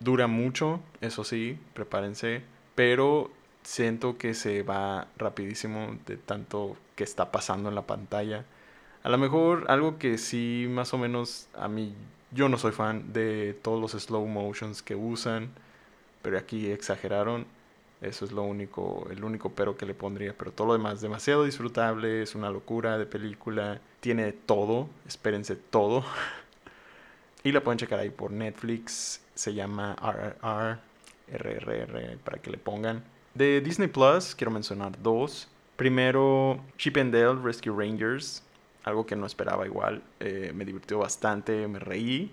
Dura 0.01 0.27
mucho, 0.27 0.81
eso 1.01 1.25
sí, 1.25 1.59
prepárense, 1.73 2.43
pero 2.75 3.31
siento 3.63 4.19
que 4.19 4.35
se 4.35 4.63
va 4.63 5.09
rapidísimo 5.17 5.97
de 6.07 6.19
tanto 6.19 6.77
que 6.97 7.05
está 7.05 7.33
pasando 7.33 7.71
en 7.71 7.75
la 7.75 7.87
pantalla. 7.87 8.45
A 9.03 9.09
lo 9.09 9.19
mejor 9.19 9.67
algo 9.71 9.99
que 9.99 10.19
sí 10.19 10.67
más 10.69 10.93
o 10.93 10.99
menos 10.99 11.49
a 11.55 11.69
mí 11.69 11.95
yo 12.31 12.49
no 12.49 12.59
soy 12.59 12.73
fan 12.73 13.13
de 13.13 13.55
todos 13.63 13.81
los 13.81 14.03
slow 14.03 14.27
motions 14.27 14.83
que 14.83 14.95
usan, 14.95 15.51
pero 16.23 16.39
aquí 16.39 16.71
exageraron. 16.71 17.47
Eso 18.01 18.25
es 18.25 18.33
lo 18.33 18.43
único, 18.43 19.09
el 19.11 19.25
único 19.25 19.51
pero 19.51 19.77
que 19.77 19.87
le 19.87 19.95
pondría. 19.95 20.35
Pero 20.37 20.53
todo 20.53 20.69
lo 20.69 20.73
demás, 20.75 21.01
demasiado 21.01 21.45
disfrutable, 21.45 22.23
es 22.23 22.35
una 22.35 22.51
locura 22.51 22.99
de 22.99 23.07
película. 23.07 23.81
Tiene 24.01 24.33
todo, 24.33 24.89
espérense 25.07 25.57
todo. 25.57 26.05
Y 27.45 27.53
la 27.53 27.61
pueden 27.63 27.79
checar 27.79 27.99
ahí 27.99 28.11
por 28.11 28.31
Netflix. 28.31 29.21
Se 29.35 29.55
llama 29.55 29.97
RRR. 30.01 30.79
RRR 31.31 32.19
para 32.25 32.39
que 32.39 32.51
le 32.51 32.59
pongan. 32.59 33.05
De 33.35 33.61
Disney 33.61 33.89
Plus 33.89 34.35
quiero 34.35 34.51
mencionar 34.51 35.01
dos. 35.01 35.49
Primero, 35.77 36.61
Chip 36.77 36.97
and 36.97 37.13
Dale 37.13 37.41
Rescue 37.41 37.73
Rangers. 37.73 38.43
Algo 38.85 39.07
que 39.07 39.15
no 39.15 39.27
esperaba 39.27 39.67
igual. 39.67 40.03
Eh, 40.19 40.53
me 40.55 40.65
divirtió 40.65 40.99
bastante, 40.99 41.69
me 41.69 41.79
reí. 41.79 42.33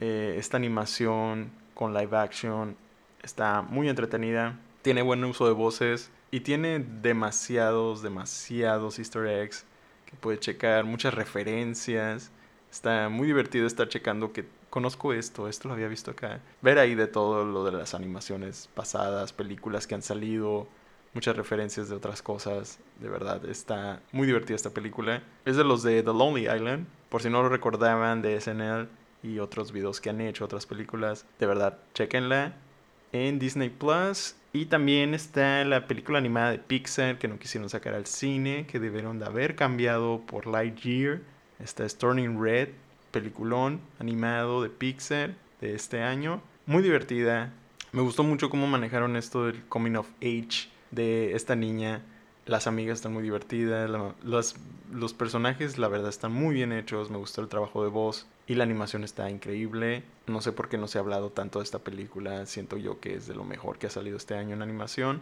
Eh, 0.00 0.34
esta 0.38 0.56
animación 0.56 1.50
con 1.74 1.94
live 1.94 2.16
action 2.16 2.76
está 3.22 3.62
muy 3.62 3.88
entretenida. 3.88 4.58
Tiene 4.82 5.02
buen 5.02 5.22
uso 5.24 5.46
de 5.46 5.52
voces. 5.52 6.10
Y 6.30 6.40
tiene 6.40 6.80
demasiados, 6.80 8.02
demasiados 8.02 8.98
easter 8.98 9.26
eggs 9.26 9.64
que 10.06 10.16
puede 10.16 10.40
checar. 10.40 10.84
Muchas 10.84 11.14
referencias. 11.14 12.32
Está 12.70 13.08
muy 13.08 13.26
divertido 13.26 13.66
estar 13.66 13.88
checando 13.88 14.32
que 14.32 14.44
conozco 14.70 15.12
esto, 15.12 15.48
esto 15.48 15.68
lo 15.68 15.74
había 15.74 15.88
visto 15.88 16.10
acá. 16.10 16.40
Ver 16.60 16.78
ahí 16.78 16.94
de 16.94 17.06
todo 17.06 17.44
lo 17.44 17.64
de 17.64 17.72
las 17.72 17.94
animaciones 17.94 18.68
pasadas, 18.74 19.32
películas 19.32 19.86
que 19.86 19.94
han 19.94 20.02
salido, 20.02 20.68
muchas 21.14 21.36
referencias 21.36 21.88
de 21.88 21.96
otras 21.96 22.20
cosas. 22.20 22.78
De 23.00 23.08
verdad, 23.08 23.44
está 23.46 24.02
muy 24.12 24.26
divertida 24.26 24.54
esta 24.54 24.70
película. 24.70 25.22
Es 25.46 25.56
de 25.56 25.64
los 25.64 25.82
de 25.82 26.02
The 26.02 26.12
Lonely 26.12 26.42
Island, 26.42 26.86
por 27.08 27.22
si 27.22 27.30
no 27.30 27.42
lo 27.42 27.48
recordaban 27.48 28.20
de 28.20 28.38
SNL 28.38 28.88
y 29.22 29.38
otros 29.38 29.72
videos 29.72 30.00
que 30.00 30.10
han 30.10 30.20
hecho, 30.20 30.44
otras 30.44 30.66
películas. 30.66 31.24
De 31.38 31.46
verdad, 31.46 31.78
chequenla 31.94 32.54
en 33.12 33.38
Disney 33.38 33.70
Plus. 33.70 34.36
Y 34.52 34.66
también 34.66 35.14
está 35.14 35.64
la 35.64 35.86
película 35.86 36.18
animada 36.18 36.50
de 36.50 36.58
Pixar 36.58 37.18
que 37.18 37.28
no 37.28 37.38
quisieron 37.38 37.68
sacar 37.68 37.94
al 37.94 38.06
cine, 38.06 38.66
que 38.66 38.78
debieron 38.78 39.18
de 39.18 39.26
haber 39.26 39.56
cambiado 39.56 40.20
por 40.26 40.46
Lightyear 40.46 41.20
esta 41.58 41.84
es 41.84 41.96
Turning 41.96 42.40
Red, 42.40 42.68
peliculón 43.10 43.80
animado 43.98 44.62
de 44.62 44.68
Pixar 44.68 45.34
de 45.60 45.74
este 45.74 46.02
año. 46.02 46.42
Muy 46.66 46.82
divertida. 46.82 47.52
Me 47.92 48.02
gustó 48.02 48.22
mucho 48.22 48.50
cómo 48.50 48.66
manejaron 48.66 49.16
esto 49.16 49.46
del 49.46 49.64
coming 49.68 49.94
of 49.94 50.08
age 50.20 50.68
de 50.90 51.34
esta 51.34 51.56
niña. 51.56 52.02
Las 52.44 52.66
amigas 52.66 52.98
están 52.98 53.12
muy 53.12 53.22
divertidas. 53.22 53.90
los, 54.22 54.56
los 54.92 55.14
personajes, 55.14 55.78
la 55.78 55.88
verdad, 55.88 56.10
están 56.10 56.32
muy 56.32 56.54
bien 56.54 56.72
hechos. 56.72 57.10
Me 57.10 57.16
gustó 57.16 57.40
el 57.40 57.48
trabajo 57.48 57.82
de 57.82 57.88
voz. 57.88 58.26
Y 58.46 58.54
la 58.54 58.64
animación 58.64 59.02
está 59.02 59.30
increíble. 59.30 60.04
No 60.26 60.40
sé 60.40 60.52
por 60.52 60.68
qué 60.68 60.78
no 60.78 60.86
se 60.86 60.98
ha 60.98 61.00
hablado 61.00 61.30
tanto 61.30 61.58
de 61.58 61.64
esta 61.64 61.80
película. 61.80 62.44
Siento 62.46 62.76
yo 62.76 63.00
que 63.00 63.14
es 63.14 63.26
de 63.26 63.34
lo 63.34 63.44
mejor 63.44 63.78
que 63.78 63.86
ha 63.86 63.90
salido 63.90 64.16
este 64.16 64.36
año 64.36 64.54
en 64.54 64.62
animación. 64.62 65.20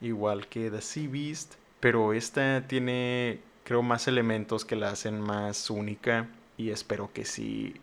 Igual 0.00 0.48
que 0.48 0.70
The 0.70 0.80
Sea 0.80 1.08
Beast. 1.08 1.54
Pero 1.80 2.12
esta 2.12 2.66
tiene 2.66 3.40
creo, 3.68 3.82
más 3.82 4.08
elementos 4.08 4.64
que 4.64 4.76
la 4.76 4.88
hacen 4.90 5.20
más 5.20 5.68
única 5.68 6.26
y 6.56 6.70
espero 6.70 7.10
que 7.12 7.26
sí 7.26 7.74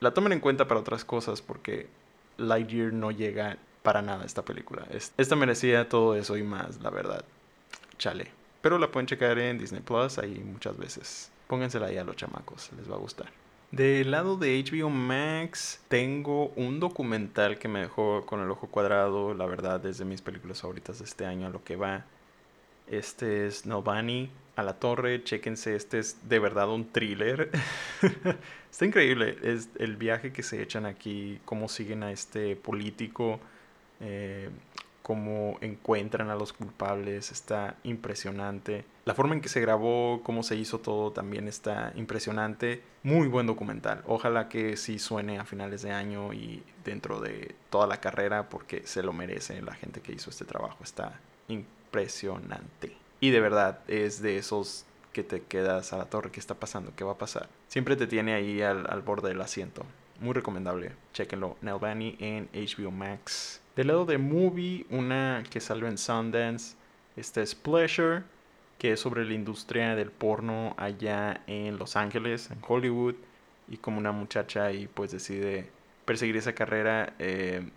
la 0.00 0.12
tomen 0.12 0.32
en 0.32 0.40
cuenta 0.40 0.66
para 0.66 0.80
otras 0.80 1.04
cosas 1.04 1.40
porque 1.40 1.86
Lightyear 2.38 2.92
no 2.92 3.12
llega 3.12 3.56
para 3.84 4.02
nada 4.02 4.24
esta 4.24 4.44
película. 4.44 4.84
Es- 4.90 5.12
Esta 5.16 5.36
merecía 5.36 5.88
todo 5.88 6.16
eso 6.16 6.36
y 6.36 6.42
más, 6.42 6.80
la 6.82 6.90
verdad. 6.90 7.24
Chale. 7.98 8.30
Pero 8.62 8.78
la 8.78 8.90
pueden 8.90 9.06
checar 9.06 9.38
en 9.38 9.58
Disney 9.58 9.80
Plus 9.80 10.18
ahí 10.18 10.40
muchas 10.44 10.76
veces. 10.76 11.30
Póngansela 11.46 11.86
ahí 11.86 11.96
a 11.98 12.04
los 12.04 12.16
chamacos, 12.16 12.70
les 12.76 12.90
va 12.90 12.96
a 12.96 12.98
gustar. 12.98 13.28
Del 13.70 14.10
lado 14.10 14.36
de 14.36 14.58
HBO 14.64 14.90
Max, 14.90 15.80
tengo 15.88 16.48
un 16.56 16.80
documental 16.80 17.58
que 17.58 17.68
me 17.68 17.80
dejó 17.80 18.24
con 18.26 18.40
el 18.40 18.50
ojo 18.50 18.66
cuadrado, 18.66 19.34
la 19.34 19.46
verdad, 19.46 19.78
desde 19.78 20.04
mis 20.04 20.20
películas 20.22 20.60
favoritas 20.62 20.98
de 20.98 21.04
este 21.04 21.26
año 21.26 21.46
a 21.46 21.50
lo 21.50 21.62
que 21.62 21.76
va. 21.76 22.04
Este 22.90 23.46
es 23.46 23.66
Nobani 23.66 24.30
a 24.56 24.62
la 24.62 24.74
torre, 24.74 25.22
chéquense, 25.22 25.76
este 25.76 26.00
es 26.00 26.28
de 26.28 26.38
verdad 26.40 26.68
un 26.68 26.90
thriller. 26.90 27.50
Está 28.70 28.84
increíble, 28.84 29.36
es 29.42 29.68
el 29.78 29.96
viaje 29.96 30.32
que 30.32 30.42
se 30.42 30.60
echan 30.60 30.84
aquí, 30.84 31.40
cómo 31.44 31.68
siguen 31.68 32.02
a 32.02 32.10
este 32.10 32.56
político, 32.56 33.38
eh, 34.00 34.50
cómo 35.02 35.58
encuentran 35.60 36.28
a 36.28 36.34
los 36.34 36.52
culpables, 36.52 37.32
está 37.32 37.76
impresionante. 37.82 38.84
La 39.06 39.14
forma 39.14 39.34
en 39.34 39.40
que 39.40 39.48
se 39.48 39.60
grabó, 39.60 40.20
cómo 40.22 40.42
se 40.42 40.56
hizo 40.56 40.80
todo 40.80 41.12
también 41.12 41.48
está 41.48 41.92
impresionante. 41.94 42.82
Muy 43.04 43.26
buen 43.26 43.46
documental. 43.46 44.02
Ojalá 44.06 44.50
que 44.50 44.76
sí 44.76 44.98
suene 44.98 45.38
a 45.38 45.46
finales 45.46 45.80
de 45.80 45.92
año 45.92 46.34
y 46.34 46.62
dentro 46.84 47.20
de 47.20 47.54
toda 47.70 47.86
la 47.86 48.00
carrera 48.00 48.50
porque 48.50 48.86
se 48.86 49.02
lo 49.02 49.14
merece 49.14 49.62
la 49.62 49.74
gente 49.74 50.02
que 50.02 50.12
hizo 50.12 50.28
este 50.28 50.44
trabajo. 50.44 50.84
Está 50.84 51.18
impresionante. 51.88 52.96
Y 53.20 53.30
de 53.30 53.40
verdad 53.40 53.80
es 53.88 54.22
de 54.22 54.38
esos 54.38 54.84
que 55.12 55.24
te 55.24 55.42
quedas 55.42 55.92
a 55.92 55.98
la 55.98 56.04
torre. 56.04 56.30
¿Qué 56.30 56.40
está 56.40 56.54
pasando? 56.54 56.92
¿Qué 56.94 57.04
va 57.04 57.12
a 57.12 57.18
pasar? 57.18 57.48
Siempre 57.68 57.96
te 57.96 58.06
tiene 58.06 58.34
ahí 58.34 58.62
al, 58.62 59.02
borde 59.02 59.28
del 59.30 59.40
asiento. 59.40 59.84
Muy 60.20 60.34
recomendable. 60.34 60.92
Chequenlo. 61.12 61.56
Nelvani 61.62 62.16
en 62.20 62.48
HBO 62.52 62.90
Max. 62.90 63.60
Del 63.74 63.88
lado 63.88 64.04
de 64.04 64.18
movie, 64.18 64.86
una 64.90 65.42
que 65.50 65.60
salió 65.60 65.88
en 65.88 65.98
Sundance. 65.98 66.76
Esta 67.16 67.40
es 67.40 67.54
Pleasure, 67.54 68.22
que 68.78 68.92
es 68.92 69.00
sobre 69.00 69.24
la 69.24 69.34
industria 69.34 69.96
del 69.96 70.10
porno 70.10 70.74
allá 70.76 71.42
en 71.46 71.78
Los 71.78 71.96
Ángeles, 71.96 72.50
en 72.50 72.58
Hollywood. 72.66 73.14
Y 73.68 73.78
como 73.78 73.98
una 73.98 74.12
muchacha 74.12 74.64
ahí 74.64 74.88
pues 74.88 75.10
decide 75.10 75.70
perseguir 76.04 76.36
esa 76.36 76.54
carrera. 76.54 77.14
eh, 77.18 77.68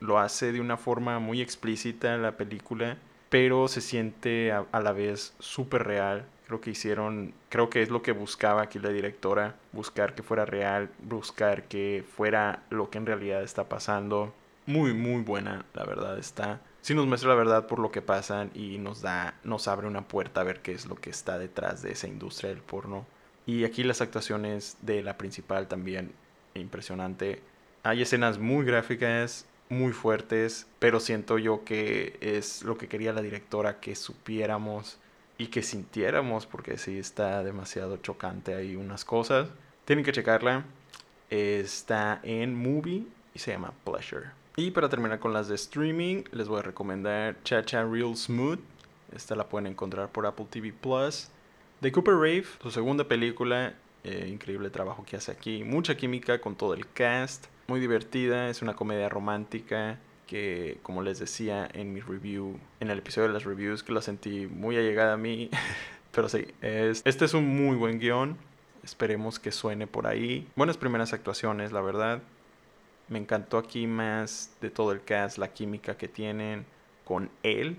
lo 0.00 0.18
hace 0.18 0.52
de 0.52 0.60
una 0.60 0.76
forma 0.76 1.18
muy 1.18 1.40
explícita 1.40 2.16
la 2.16 2.36
película, 2.36 2.96
pero 3.30 3.68
se 3.68 3.80
siente 3.80 4.52
a, 4.52 4.66
a 4.72 4.80
la 4.80 4.92
vez 4.92 5.34
súper 5.38 5.84
real. 5.84 6.26
Creo 6.46 6.60
que 6.60 6.70
hicieron, 6.70 7.32
creo 7.48 7.70
que 7.70 7.80
es 7.80 7.90
lo 7.90 8.02
que 8.02 8.12
buscaba 8.12 8.62
aquí 8.62 8.78
la 8.78 8.90
directora, 8.90 9.56
buscar 9.72 10.14
que 10.14 10.22
fuera 10.22 10.44
real, 10.44 10.90
buscar 11.02 11.64
que 11.68 12.04
fuera 12.16 12.64
lo 12.70 12.90
que 12.90 12.98
en 12.98 13.06
realidad 13.06 13.42
está 13.42 13.68
pasando. 13.68 14.34
Muy, 14.66 14.92
muy 14.92 15.22
buena, 15.22 15.64
la 15.74 15.84
verdad 15.84 16.18
está. 16.18 16.60
Sí 16.82 16.94
nos 16.94 17.06
muestra 17.06 17.28
la 17.30 17.34
verdad 17.34 17.66
por 17.66 17.78
lo 17.78 17.90
que 17.90 18.02
pasan 18.02 18.50
y 18.54 18.78
nos 18.78 19.02
da, 19.02 19.34
nos 19.44 19.68
abre 19.68 19.86
una 19.86 20.08
puerta 20.08 20.40
a 20.40 20.44
ver 20.44 20.60
qué 20.60 20.72
es 20.72 20.86
lo 20.86 20.96
que 20.96 21.10
está 21.10 21.38
detrás 21.38 21.82
de 21.82 21.92
esa 21.92 22.08
industria 22.08 22.50
del 22.50 22.62
porno. 22.62 23.06
Y 23.46 23.64
aquí 23.64 23.84
las 23.84 24.00
actuaciones 24.00 24.76
de 24.82 25.02
la 25.02 25.18
principal 25.18 25.68
también 25.68 26.12
impresionante. 26.54 27.42
Hay 27.82 28.02
escenas 28.02 28.38
muy 28.38 28.64
gráficas, 28.64 29.46
muy 29.70 29.92
fuertes, 29.92 30.66
pero 30.78 31.00
siento 31.00 31.38
yo 31.38 31.64
que 31.64 32.18
es 32.20 32.62
lo 32.62 32.76
que 32.76 32.88
quería 32.88 33.14
la 33.14 33.22
directora, 33.22 33.80
que 33.80 33.96
supiéramos 33.96 34.98
y 35.38 35.46
que 35.46 35.62
sintiéramos, 35.62 36.44
porque 36.44 36.76
sí 36.76 36.98
está 36.98 37.42
demasiado 37.42 37.96
chocante 37.96 38.54
ahí 38.54 38.76
unas 38.76 39.06
cosas. 39.06 39.48
Tienen 39.86 40.04
que 40.04 40.12
checarla. 40.12 40.64
Está 41.30 42.20
en 42.24 42.54
Movie 42.54 43.06
y 43.32 43.38
se 43.38 43.52
llama 43.52 43.72
Pleasure. 43.84 44.26
Y 44.56 44.72
para 44.72 44.88
terminar 44.88 45.20
con 45.20 45.32
las 45.32 45.48
de 45.48 45.54
streaming, 45.54 46.24
les 46.32 46.48
voy 46.48 46.58
a 46.58 46.62
recomendar 46.62 47.36
Cha 47.44 47.64
Cha 47.64 47.84
Real 47.84 48.16
Smooth. 48.16 48.58
Esta 49.14 49.34
la 49.36 49.48
pueden 49.48 49.68
encontrar 49.68 50.10
por 50.10 50.26
Apple 50.26 50.46
TV 50.50 50.72
Plus. 50.72 51.28
De 51.80 51.90
Cooper 51.92 52.14
Rave, 52.14 52.44
su 52.60 52.70
segunda 52.70 53.04
película. 53.04 53.74
eh, 54.02 54.28
increíble 54.30 54.70
trabajo 54.70 55.04
que 55.04 55.16
hace 55.16 55.30
aquí. 55.30 55.62
Mucha 55.64 55.96
química 55.96 56.40
con 56.40 56.56
todo 56.56 56.74
el 56.74 56.86
cast. 56.92 57.46
Muy 57.70 57.78
divertida. 57.78 58.50
Es 58.50 58.62
una 58.62 58.74
comedia 58.74 59.08
romántica 59.08 59.96
que, 60.26 60.80
como 60.82 61.02
les 61.02 61.20
decía 61.20 61.68
en 61.72 61.92
mi 61.92 62.00
review, 62.00 62.58
en 62.80 62.90
el 62.90 62.98
episodio 62.98 63.28
de 63.28 63.34
las 63.34 63.44
reviews, 63.44 63.84
que 63.84 63.92
la 63.92 64.02
sentí 64.02 64.48
muy 64.48 64.76
allegada 64.76 65.12
a 65.12 65.16
mí. 65.16 65.50
Pero 66.10 66.28
sí, 66.28 66.48
es, 66.62 67.00
este 67.04 67.26
es 67.26 67.32
un 67.32 67.46
muy 67.46 67.76
buen 67.76 68.00
guion. 68.00 68.36
Esperemos 68.82 69.38
que 69.38 69.52
suene 69.52 69.86
por 69.86 70.08
ahí. 70.08 70.48
Buenas 70.56 70.78
primeras 70.78 71.12
actuaciones, 71.12 71.70
la 71.70 71.80
verdad. 71.80 72.22
Me 73.06 73.20
encantó 73.20 73.56
aquí 73.56 73.86
más 73.86 74.52
de 74.60 74.70
todo 74.70 74.90
el 74.90 75.04
cast, 75.04 75.38
la 75.38 75.52
química 75.52 75.96
que 75.96 76.08
tienen 76.08 76.66
con 77.04 77.30
él, 77.44 77.76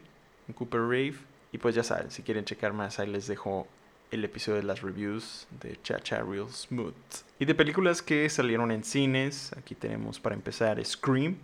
Cooper 0.56 0.80
Rave. 0.80 1.16
Y 1.52 1.58
pues 1.58 1.76
ya 1.76 1.84
saben, 1.84 2.12
si 2.12 2.24
quieren 2.24 2.46
checar 2.46 2.72
más, 2.72 2.98
ahí 3.00 3.08
les 3.08 3.28
dejo 3.28 3.68
el 4.12 4.24
episodio 4.26 4.58
de 4.58 4.64
las 4.64 4.82
reviews 4.82 5.48
de 5.62 5.82
Cha 5.82 6.00
Cha 6.00 6.22
Real 6.22 6.50
Smooth. 6.50 6.94
Y 7.40 7.46
de 7.46 7.56
películas 7.56 8.02
que 8.02 8.30
salieron 8.30 8.72
en 8.72 8.84
cines, 8.84 9.52
aquí 9.58 9.74
tenemos 9.74 10.20
para 10.20 10.36
empezar 10.36 10.84
Scream, 10.84 11.38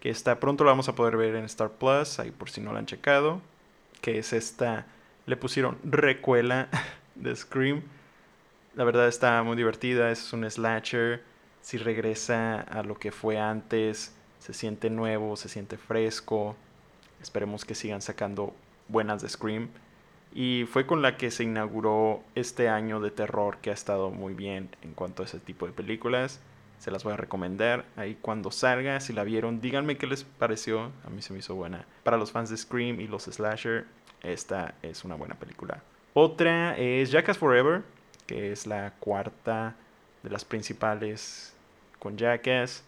que 0.00 0.10
está 0.10 0.38
pronto 0.40 0.64
la 0.64 0.70
vamos 0.70 0.88
a 0.88 0.94
poder 0.94 1.16
ver 1.16 1.34
en 1.34 1.44
Star 1.44 1.70
Plus, 1.70 2.18
ahí 2.18 2.30
por 2.30 2.50
si 2.50 2.60
no 2.60 2.72
la 2.72 2.78
han 2.78 2.86
checado. 2.86 3.42
Que 4.00 4.18
es 4.18 4.32
esta, 4.32 4.86
le 5.26 5.36
pusieron 5.36 5.76
recuela 5.84 6.68
de 7.14 7.34
Scream. 7.34 7.82
La 8.74 8.84
verdad 8.84 9.08
está 9.08 9.42
muy 9.42 9.56
divertida, 9.56 10.10
es 10.10 10.32
un 10.32 10.48
slasher 10.50 11.22
si 11.64 11.78
regresa 11.78 12.60
a 12.60 12.82
lo 12.82 12.98
que 12.98 13.10
fue 13.10 13.38
antes, 13.38 14.12
se 14.38 14.52
siente 14.52 14.90
nuevo, 14.90 15.34
se 15.34 15.48
siente 15.48 15.78
fresco. 15.78 16.56
Esperemos 17.22 17.64
que 17.64 17.74
sigan 17.74 18.02
sacando 18.02 18.54
buenas 18.86 19.22
de 19.22 19.30
Scream. 19.30 19.70
Y 20.34 20.66
fue 20.68 20.84
con 20.84 21.00
la 21.00 21.16
que 21.16 21.30
se 21.30 21.44
inauguró 21.44 22.22
este 22.34 22.68
año 22.68 23.00
de 23.00 23.12
terror 23.12 23.58
que 23.58 23.70
ha 23.70 23.72
estado 23.72 24.10
muy 24.10 24.34
bien 24.34 24.68
en 24.82 24.92
cuanto 24.92 25.22
a 25.22 25.26
ese 25.26 25.38
tipo 25.38 25.64
de 25.66 25.72
películas. 25.72 26.40
Se 26.80 26.90
las 26.90 27.04
voy 27.04 27.12
a 27.12 27.16
recomendar 27.16 27.84
ahí 27.96 28.18
cuando 28.20 28.50
salga. 28.50 28.98
Si 28.98 29.12
la 29.12 29.22
vieron, 29.22 29.60
díganme 29.60 29.96
qué 29.96 30.08
les 30.08 30.24
pareció. 30.24 30.90
A 31.06 31.10
mí 31.10 31.22
se 31.22 31.32
me 31.32 31.38
hizo 31.38 31.54
buena. 31.54 31.86
Para 32.02 32.16
los 32.16 32.32
fans 32.32 32.50
de 32.50 32.56
Scream 32.56 33.00
y 33.00 33.06
los 33.06 33.22
slasher, 33.22 33.86
esta 34.22 34.74
es 34.82 35.04
una 35.04 35.14
buena 35.14 35.36
película. 35.36 35.80
Otra 36.14 36.76
es 36.76 37.12
Jackass 37.12 37.38
Forever, 37.38 37.82
que 38.26 38.50
es 38.50 38.66
la 38.66 38.92
cuarta 38.98 39.76
de 40.24 40.30
las 40.30 40.44
principales 40.44 41.54
con 42.00 42.18
Jackass. 42.18 42.82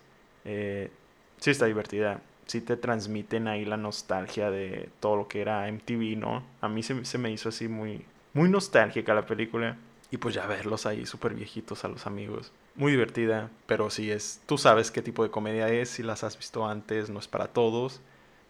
Eh, 0.45 0.91
sí 1.39 1.51
está 1.51 1.67
divertida. 1.67 2.21
Sí 2.47 2.61
te 2.61 2.77
transmiten 2.77 3.49
ahí 3.49 3.65
la 3.65 3.77
nostalgia 3.77 4.51
de 4.51 4.89
todo 5.01 5.17
lo 5.17 5.29
que 5.29 5.41
era 5.41 5.67
MTV, 5.69 6.17
¿no? 6.17 6.45
A 6.61 6.69
mí 6.69 6.83
se, 6.83 7.05
se 7.05 7.19
me 7.19 7.31
hizo 7.31 7.49
así 7.49 7.69
muy, 7.69 8.05
muy 8.33 8.49
nostálgica 8.49 9.15
la 9.15 9.27
película. 9.27 9.77
Y 10.11 10.19
pues 10.19 10.35
ya 10.35 10.47
verlos 10.47 10.87
ahí 10.87 11.05
súper 11.05 11.35
viejitos 11.35 11.85
a 11.85 11.89
los 11.89 12.07
amigos. 12.07 12.53
Muy 12.77 12.93
divertida, 12.93 13.51
pero 13.67 13.91
sí 13.91 14.11
es... 14.11 14.41
Tú 14.47 14.57
sabes 14.57 14.91
qué 14.91 15.03
tipo 15.03 15.25
de 15.25 15.31
comedia 15.31 15.69
es, 15.69 15.89
si 15.91 16.03
las 16.03 16.23
has 16.23 16.39
visto 16.39 16.67
antes, 16.67 17.11
no 17.11 17.19
es 17.19 17.27
para 17.27 17.49
todos. 17.49 18.01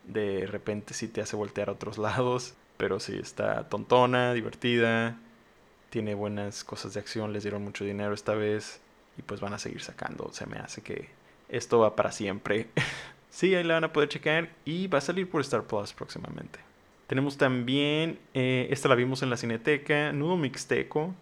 De 0.05 0.47
repente 0.47 0.93
sí 0.93 1.09
te 1.09 1.23
hace 1.23 1.35
voltear 1.37 1.69
a 1.71 1.73
otros 1.73 1.99
lados. 2.07 2.55
Pero 2.77 3.01
sí 3.01 3.17
está 3.19 3.69
tontona, 3.69 4.35
divertida. 4.35 5.19
Tiene 5.89 6.15
buenas 6.15 6.63
cosas 6.63 6.93
de 6.93 7.01
acción, 7.01 7.33
les 7.33 7.43
dieron 7.43 7.65
mucho 7.65 7.85
dinero 7.85 8.13
esta 8.13 8.35
vez. 8.35 8.81
Y 9.17 9.23
pues 9.23 9.41
van 9.41 9.55
a 9.55 9.59
seguir 9.59 9.81
sacando. 9.81 10.31
Se 10.33 10.45
me 10.47 10.59
hace 10.59 10.83
que 10.83 11.09
esto 11.49 11.79
va 11.79 11.97
para 11.97 12.13
siempre. 12.13 12.69
sí, 13.37 13.55
ahí 13.55 13.65
la 13.65 13.75
van 13.75 13.85
a 13.85 13.93
poder 13.93 14.09
checar. 14.09 14.49
Y 14.65 14.89
va 14.89 14.99
a 14.99 15.03
salir 15.03 15.29
por 15.29 15.43
Star 15.43 15.65
Plus 15.65 15.93
próximamente. 15.93 16.59
Tenemos 17.07 17.37
también, 17.37 18.19
eh, 18.35 18.67
esta 18.71 18.89
la 18.89 18.95
vimos 18.95 19.23
en 19.23 19.31
la 19.31 19.37
Cineteca, 19.37 20.13
Nudo 20.13 20.37
Mixteco, 20.37 21.15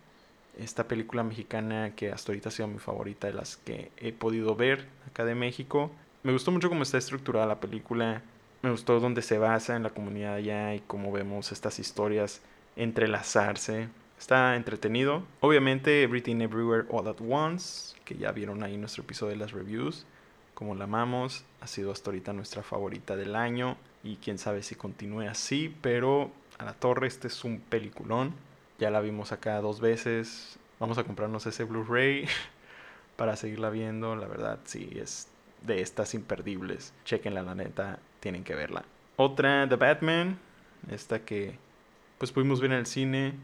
esta 0.59 0.89
película 0.89 1.25
mexicana 1.25 1.95
que 1.95 2.11
hasta 2.11 2.33
ahorita 2.33 2.49
ha 2.49 2.53
sido 2.53 2.69
mi 2.69 2.79
favorita 2.79 3.27
de 3.27 3.35
las 3.35 3.57
que 3.57 3.91
he 3.99 4.13
podido 4.13 4.55
ver 4.55 4.87
acá 5.07 5.25
de 5.25 5.35
México. 5.35 5.91
Me 6.23 6.33
gustó 6.33 6.53
mucho 6.53 6.71
cómo 6.71 6.85
está 6.85 6.97
estructurada 6.97 7.47
la 7.47 7.61
película, 7.61 8.23
me 8.63 8.71
gustó 8.71 8.99
dónde 8.99 9.21
se 9.21 9.37
basa 9.37 9.77
en 9.77 9.83
la 9.83 9.91
comunidad 9.91 10.35
allá 10.37 10.75
y 10.75 10.81
cómo 10.81 11.13
vemos 11.13 11.53
estas 11.53 11.79
historias 11.79 12.41
entrelazarse. 12.77 13.89
Está 14.19 14.57
entretenido. 14.57 15.23
Obviamente, 15.41 16.03
Everything 16.03 16.41
Everywhere 16.41 16.87
All 16.89 17.09
at 17.09 17.21
Once, 17.21 17.95
que 18.07 18.17
ya 18.17 18.33
vieron 18.33 18.63
ahí 18.63 18.79
nuestro 18.79 19.03
episodio 19.03 19.33
de 19.33 19.37
las 19.37 19.53
reviews, 19.53 20.07
como 20.55 20.75
la 20.75 20.85
amamos, 20.85 21.45
ha 21.61 21.67
sido 21.67 21.93
hasta 21.93 22.11
ahorita 22.11 22.33
nuestra 22.33 22.63
favorita 22.63 23.17
del 23.17 23.37
año 23.37 23.77
y 24.03 24.17
quién 24.17 24.39
sabe 24.39 24.63
si 24.63 24.75
continúe 24.75 25.29
así, 25.29 25.75
pero 25.81 26.31
a 26.59 26.65
la 26.65 26.75
torre 26.75 27.07
este 27.07 27.29
es 27.29 27.45
un 27.45 27.61
peliculón. 27.61 28.33
Ya 28.79 28.91
la 28.91 29.01
vimos 29.01 29.33
acá 29.33 29.61
dos 29.61 29.81
veces. 29.81 30.59
Vamos 30.81 30.99
a 30.99 31.05
comprarnos 31.05 31.47
ese 31.47 31.65
Blu-ray 31.65 32.27
para 33.17 33.37
seguirla 33.37 33.71
viendo. 33.71 34.17
La 34.17 34.27
verdad, 34.27 34.59
sí, 34.65 34.91
es 34.95 35.29
de 35.63 35.81
estas 35.81 36.15
imperdibles. 36.15 36.93
Chequenla, 37.05 37.43
la 37.43 37.55
neta, 37.55 37.99
tienen 38.21 38.45
que 38.45 38.55
verla. 38.55 38.85
Otra, 39.17 39.69
The 39.69 39.77
Batman. 39.77 40.39
Esta 40.91 41.21
que 41.21 41.57
pues 42.19 42.33
pudimos 42.33 42.61
ver 42.61 42.73
en 42.73 42.79
el 42.79 42.87
cine. 42.87 43.35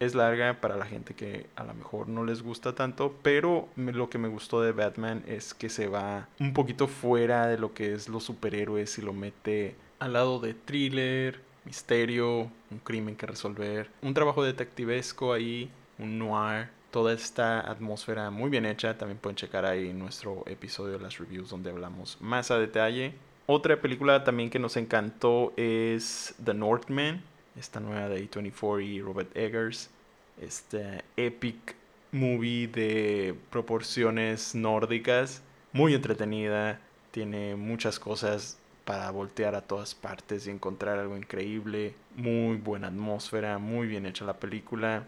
Es 0.00 0.14
larga 0.14 0.60
para 0.60 0.76
la 0.76 0.86
gente 0.86 1.14
que 1.14 1.46
a 1.56 1.64
lo 1.64 1.74
mejor 1.74 2.08
no 2.08 2.24
les 2.24 2.42
gusta 2.42 2.74
tanto, 2.74 3.14
pero 3.22 3.68
lo 3.76 4.08
que 4.08 4.18
me 4.18 4.28
gustó 4.28 4.60
de 4.60 4.72
Batman 4.72 5.24
es 5.26 5.54
que 5.54 5.68
se 5.68 5.88
va 5.88 6.28
un 6.38 6.52
poquito 6.52 6.86
fuera 6.86 7.46
de 7.48 7.58
lo 7.58 7.74
que 7.74 7.94
es 7.94 8.08
los 8.08 8.24
superhéroes 8.24 8.98
y 8.98 9.02
lo 9.02 9.12
mete 9.12 9.74
al 9.98 10.12
lado 10.12 10.38
de 10.38 10.54
thriller, 10.54 11.40
misterio, 11.64 12.50
un 12.70 12.78
crimen 12.84 13.16
que 13.16 13.26
resolver, 13.26 13.90
un 14.02 14.14
trabajo 14.14 14.44
detectivesco 14.44 15.32
ahí, 15.32 15.70
un 15.98 16.18
noir, 16.18 16.68
toda 16.90 17.12
esta 17.12 17.60
atmósfera 17.60 18.30
muy 18.30 18.50
bien 18.50 18.66
hecha. 18.66 18.96
También 18.96 19.18
pueden 19.18 19.36
checar 19.36 19.64
ahí 19.64 19.92
nuestro 19.92 20.44
episodio 20.46 20.94
de 20.94 21.00
las 21.00 21.18
reviews 21.18 21.50
donde 21.50 21.70
hablamos 21.70 22.18
más 22.20 22.50
a 22.50 22.58
detalle. 22.58 23.14
Otra 23.46 23.80
película 23.80 24.24
también 24.24 24.50
que 24.50 24.58
nos 24.58 24.76
encantó 24.76 25.52
es 25.56 26.34
The 26.44 26.54
Northman, 26.54 27.22
esta 27.58 27.80
nueva 27.80 28.08
de 28.08 28.30
A24 28.30 28.84
y 28.84 29.02
Robert 29.02 29.36
Eggers, 29.36 29.90
este 30.40 31.02
epic 31.16 31.74
movie 32.12 32.68
de 32.68 33.34
proporciones 33.50 34.54
nórdicas, 34.54 35.42
muy 35.72 35.94
entretenida, 35.94 36.80
tiene 37.10 37.56
muchas 37.56 37.98
cosas 37.98 38.58
para 38.84 39.10
voltear 39.10 39.54
a 39.54 39.60
todas 39.60 39.94
partes 39.94 40.46
y 40.46 40.50
encontrar 40.50 40.98
algo 40.98 41.16
increíble, 41.16 41.94
muy 42.16 42.56
buena 42.56 42.88
atmósfera, 42.88 43.58
muy 43.58 43.86
bien 43.86 44.06
hecha 44.06 44.24
la 44.24 44.38
película, 44.38 45.04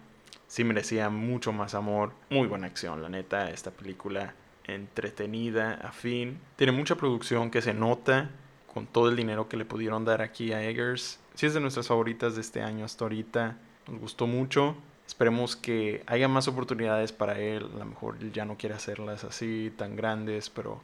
sí 0.49 0.65
merecía 0.65 1.09
mucho 1.09 1.53
más 1.53 1.75
amor, 1.75 2.13
muy 2.29 2.47
buena 2.47 2.67
acción, 2.67 3.01
la 3.01 3.09
neta, 3.09 3.51
esta 3.51 3.71
película 3.71 4.35
entretenida, 4.67 5.75
a 5.75 5.93
fin, 5.93 6.39
tiene 6.57 6.73
mucha 6.73 6.97
producción 6.97 7.51
que 7.51 7.63
se 7.63 7.73
nota 7.73 8.31
con 8.73 8.87
todo 8.87 9.09
el 9.09 9.17
dinero 9.17 9.49
que 9.49 9.57
le 9.57 9.65
pudieron 9.65 10.05
dar 10.05 10.23
aquí 10.23 10.53
a 10.53 10.63
Eggers, 10.63 11.19
sí 11.40 11.46
es 11.46 11.55
de 11.55 11.61
nuestras 11.61 11.88
favoritas 11.88 12.35
de 12.35 12.42
este 12.42 12.61
año 12.61 12.85
hasta 12.85 13.03
ahorita, 13.07 13.57
nos 13.88 13.98
gustó 13.98 14.26
mucho. 14.26 14.76
Esperemos 15.07 15.57
que 15.57 16.03
haya 16.07 16.29
más 16.29 16.48
oportunidades 16.48 17.12
para 17.12 17.38
él. 17.38 17.66
A 17.76 17.79
lo 17.79 17.87
mejor 17.87 18.18
ya 18.31 18.44
no 18.44 18.59
quiere 18.59 18.74
hacerlas 18.74 19.24
así 19.24 19.72
tan 19.79 19.96
grandes, 19.96 20.50
pero 20.50 20.83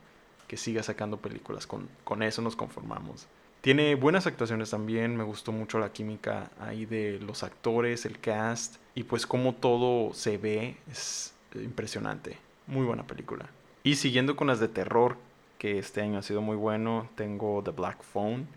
que 0.48 0.56
siga 0.56 0.82
sacando 0.82 1.18
películas. 1.18 1.66
Con, 1.66 1.90
con 2.04 2.22
eso 2.22 2.40
nos 2.40 2.56
conformamos. 2.56 3.26
Tiene 3.60 3.96
buenas 3.96 4.26
actuaciones 4.26 4.70
también. 4.70 5.14
Me 5.14 5.24
gustó 5.24 5.52
mucho 5.52 5.78
la 5.78 5.92
química 5.92 6.50
ahí 6.58 6.86
de 6.86 7.20
los 7.20 7.42
actores, 7.42 8.06
el 8.06 8.18
cast. 8.18 8.76
Y 8.94 9.02
pues 9.02 9.26
como 9.26 9.56
todo 9.56 10.14
se 10.14 10.38
ve 10.38 10.78
es 10.90 11.34
impresionante. 11.54 12.38
Muy 12.66 12.86
buena 12.86 13.06
película. 13.06 13.50
Y 13.84 13.96
siguiendo 13.96 14.36
con 14.36 14.46
las 14.46 14.58
de 14.58 14.68
terror, 14.68 15.18
que 15.58 15.78
este 15.78 16.00
año 16.00 16.18
ha 16.18 16.22
sido 16.22 16.40
muy 16.40 16.56
bueno, 16.56 17.10
tengo 17.14 17.62
The 17.62 17.72
Black 17.72 18.02
Phone, 18.02 18.48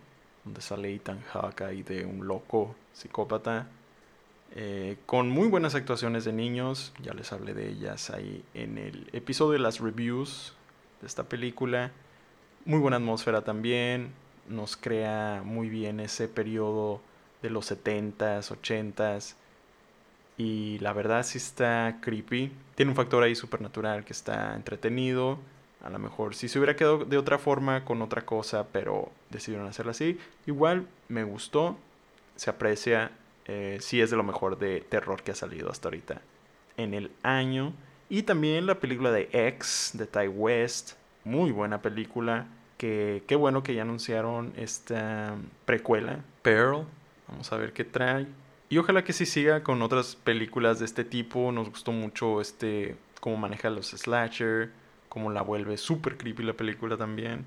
donde 0.49 0.61
sale 0.61 0.91
Ethan 0.95 1.21
Hawke 1.31 1.61
ahí 1.61 1.83
de 1.83 2.07
un 2.07 2.27
loco 2.27 2.75
psicópata. 2.93 3.67
Eh, 4.55 4.97
con 5.05 5.29
muy 5.29 5.47
buenas 5.47 5.75
actuaciones 5.75 6.25
de 6.25 6.33
niños, 6.33 6.91
ya 7.03 7.13
les 7.13 7.31
hablé 7.31 7.53
de 7.53 7.69
ellas 7.69 8.09
ahí 8.09 8.43
en 8.55 8.79
el 8.79 9.07
episodio 9.13 9.51
de 9.51 9.59
las 9.59 9.79
reviews 9.79 10.55
de 11.01 11.07
esta 11.07 11.25
película. 11.25 11.91
Muy 12.65 12.79
buena 12.79 12.97
atmósfera 12.97 13.43
también, 13.43 14.11
nos 14.47 14.75
crea 14.75 15.43
muy 15.45 15.69
bien 15.69 15.99
ese 15.99 16.27
periodo 16.27 16.99
de 17.43 17.51
los 17.51 17.71
70s, 17.71 18.49
80s. 18.49 19.35
Y 20.35 20.79
la 20.79 20.93
verdad 20.93 21.21
sí 21.21 21.37
está 21.37 21.99
creepy. 22.01 22.51
Tiene 22.73 22.89
un 22.89 22.95
factor 22.95 23.21
ahí 23.21 23.35
supernatural 23.35 24.03
que 24.03 24.13
está 24.13 24.55
entretenido. 24.55 25.37
A 25.83 25.89
lo 25.89 25.99
mejor 25.99 26.35
si 26.35 26.47
se 26.49 26.59
hubiera 26.59 26.75
quedado 26.75 27.05
de 27.05 27.17
otra 27.17 27.37
forma 27.37 27.85
con 27.85 28.01
otra 28.01 28.25
cosa, 28.25 28.67
pero 28.71 29.11
decidieron 29.29 29.67
hacerla 29.67 29.91
así. 29.91 30.19
Igual 30.45 30.87
me 31.07 31.23
gustó, 31.23 31.77
se 32.35 32.49
aprecia 32.49 33.11
eh, 33.51 33.79
sí 33.81 33.99
es 33.99 34.11
de 34.11 34.15
lo 34.15 34.21
mejor 34.21 34.59
de 34.59 34.81
terror 34.81 35.23
que 35.23 35.31
ha 35.31 35.35
salido 35.35 35.71
hasta 35.71 35.87
ahorita 35.87 36.21
en 36.77 36.93
el 36.93 37.09
año. 37.23 37.73
Y 38.07 38.21
también 38.21 38.67
la 38.67 38.79
película 38.79 39.11
de 39.11 39.27
X 39.33 39.91
de 39.95 40.05
Ty 40.05 40.27
West, 40.27 40.91
muy 41.23 41.51
buena 41.51 41.81
película. 41.81 42.45
Que 42.77 43.23
qué 43.25 43.35
bueno 43.35 43.63
que 43.63 43.73
ya 43.73 43.81
anunciaron 43.81 44.53
esta 44.55 45.35
precuela, 45.65 46.19
Pearl. 46.43 46.85
Vamos 47.27 47.51
a 47.51 47.57
ver 47.57 47.73
qué 47.73 47.83
trae. 47.83 48.27
Y 48.69 48.77
ojalá 48.77 49.03
que 49.03 49.13
sí 49.13 49.25
siga 49.25 49.63
con 49.63 49.81
otras 49.81 50.15
películas 50.15 50.77
de 50.77 50.85
este 50.85 51.03
tipo. 51.03 51.51
Nos 51.51 51.71
gustó 51.71 51.91
mucho 51.91 52.41
este 52.41 52.97
cómo 53.19 53.35
maneja 53.35 53.71
los 53.71 53.87
slasher, 53.87 54.69
cómo 55.09 55.31
la 55.31 55.41
vuelve 55.41 55.77
súper 55.77 56.17
creepy 56.17 56.43
la 56.43 56.53
película 56.53 56.97
también. 56.97 57.45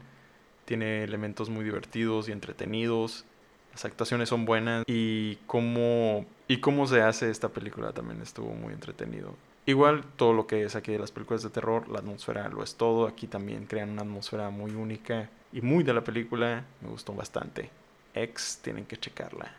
Tiene 0.65 1.05
elementos 1.05 1.49
muy 1.49 1.65
divertidos 1.65 2.29
y 2.29 2.33
entretenidos. 2.33 3.25
Las 3.73 3.85
actuaciones 3.85 4.29
son 4.29 4.45
buenas 4.45 4.85
y 4.87 5.37
cómo, 5.47 6.27
y 6.47 6.59
cómo 6.59 6.87
se 6.87 7.01
hace 7.01 7.31
esta 7.31 7.49
película 7.49 7.93
también 7.93 8.21
estuvo 8.21 8.53
muy 8.53 8.75
entretenido. 8.75 9.35
Igual 9.65 10.05
todo 10.17 10.33
lo 10.33 10.47
que 10.47 10.65
es 10.65 10.75
aquí 10.75 10.93
de 10.93 10.99
las 10.99 11.13
películas 11.13 11.43
de 11.43 11.51
terror, 11.51 11.89
la 11.89 12.01
atmósfera 12.01 12.49
lo 12.49 12.63
es 12.63 12.75
todo. 12.75 13.07
Aquí 13.07 13.29
también 13.29 13.67
crean 13.67 13.91
una 13.91 14.03
atmósfera 14.03 14.51
muy 14.51 14.73
única 14.73 15.31
y 15.53 15.61
muy 15.61 15.85
de 15.85 15.95
la 15.95 16.03
película. 16.03 16.65
Me 16.81 16.89
gustó 16.89 17.15
bastante. 17.15 17.71
X, 18.13 18.61
tienen 18.63 18.85
que 18.85 18.99
checarla. 18.99 19.55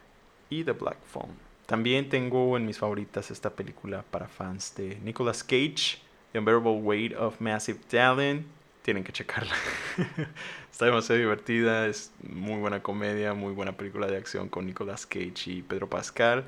Y 0.49 0.63
The 0.63 0.73
Black 0.73 0.99
Phone. 1.05 1.33
También 1.65 2.09
tengo 2.09 2.57
en 2.57 2.65
mis 2.65 2.77
favoritas 2.77 3.31
esta 3.31 3.49
película 3.49 4.03
para 4.11 4.27
fans 4.27 4.75
de 4.75 4.99
Nicolas 4.99 5.43
Cage, 5.43 5.99
The 6.33 6.39
Unbearable 6.39 6.81
Weight 6.81 7.15
of 7.15 7.39
Massive 7.39 7.79
Talent. 7.87 8.45
Tienen 8.81 9.03
que 9.03 9.13
checarla. 9.13 9.53
Está 10.71 10.85
demasiado 10.85 11.19
divertida, 11.19 11.85
es 11.85 12.11
muy 12.27 12.59
buena 12.59 12.81
comedia, 12.81 13.35
muy 13.35 13.53
buena 13.53 13.77
película 13.77 14.07
de 14.07 14.17
acción 14.17 14.49
con 14.49 14.65
Nicolas 14.65 15.05
Cage 15.05 15.43
y 15.45 15.61
Pedro 15.61 15.87
Pascal, 15.87 16.43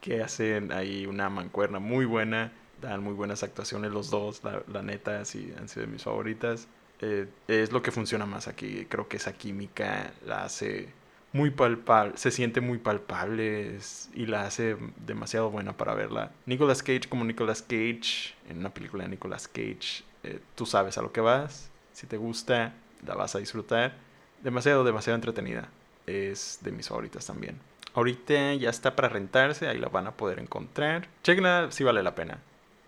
que 0.00 0.22
hacen 0.22 0.72
ahí 0.72 1.06
una 1.06 1.28
mancuerna 1.28 1.78
muy 1.78 2.06
buena, 2.06 2.50
dan 2.80 3.04
muy 3.04 3.12
buenas 3.12 3.42
actuaciones 3.42 3.92
los 3.92 4.10
dos, 4.10 4.42
la, 4.42 4.82
neta, 4.82 5.18
han 5.18 5.26
sido 5.26 5.86
mis 5.86 6.02
favoritas. 6.02 6.66
Eh, 7.02 7.26
es 7.46 7.72
lo 7.72 7.82
que 7.82 7.92
funciona 7.92 8.24
más 8.24 8.48
aquí, 8.48 8.86
creo 8.88 9.06
que 9.06 9.18
esa 9.18 9.34
química 9.34 10.14
la 10.24 10.44
hace 10.44 10.88
muy 11.36 11.50
palpable, 11.50 12.16
se 12.16 12.30
siente 12.30 12.60
muy 12.60 12.78
palpable 12.78 13.76
es- 13.76 14.10
y 14.14 14.26
la 14.26 14.42
hace 14.46 14.76
demasiado 15.04 15.50
buena 15.50 15.76
para 15.76 15.94
verla. 15.94 16.32
Nicolas 16.46 16.82
Cage 16.82 17.08
como 17.08 17.24
Nicolas 17.24 17.62
Cage, 17.62 18.34
en 18.48 18.58
una 18.58 18.70
película 18.72 19.04
de 19.04 19.10
Nicolas 19.10 19.46
Cage, 19.46 20.02
eh, 20.24 20.40
tú 20.54 20.66
sabes 20.66 20.96
a 20.98 21.02
lo 21.02 21.12
que 21.12 21.20
vas, 21.20 21.70
si 21.92 22.06
te 22.06 22.16
gusta, 22.16 22.72
la 23.06 23.14
vas 23.14 23.34
a 23.34 23.38
disfrutar. 23.38 23.94
Demasiado, 24.42 24.82
demasiado 24.84 25.14
entretenida. 25.14 25.68
Es 26.06 26.58
de 26.62 26.72
mis 26.72 26.88
favoritas 26.88 27.26
también. 27.26 27.58
Ahorita 27.94 28.54
ya 28.54 28.70
está 28.70 28.94
para 28.96 29.08
rentarse, 29.08 29.68
ahí 29.68 29.78
la 29.78 29.88
van 29.88 30.06
a 30.06 30.12
poder 30.16 30.38
encontrar. 30.38 31.08
Chequenla 31.22 31.70
si 31.70 31.82
vale 31.84 32.02
la 32.02 32.14
pena, 32.14 32.38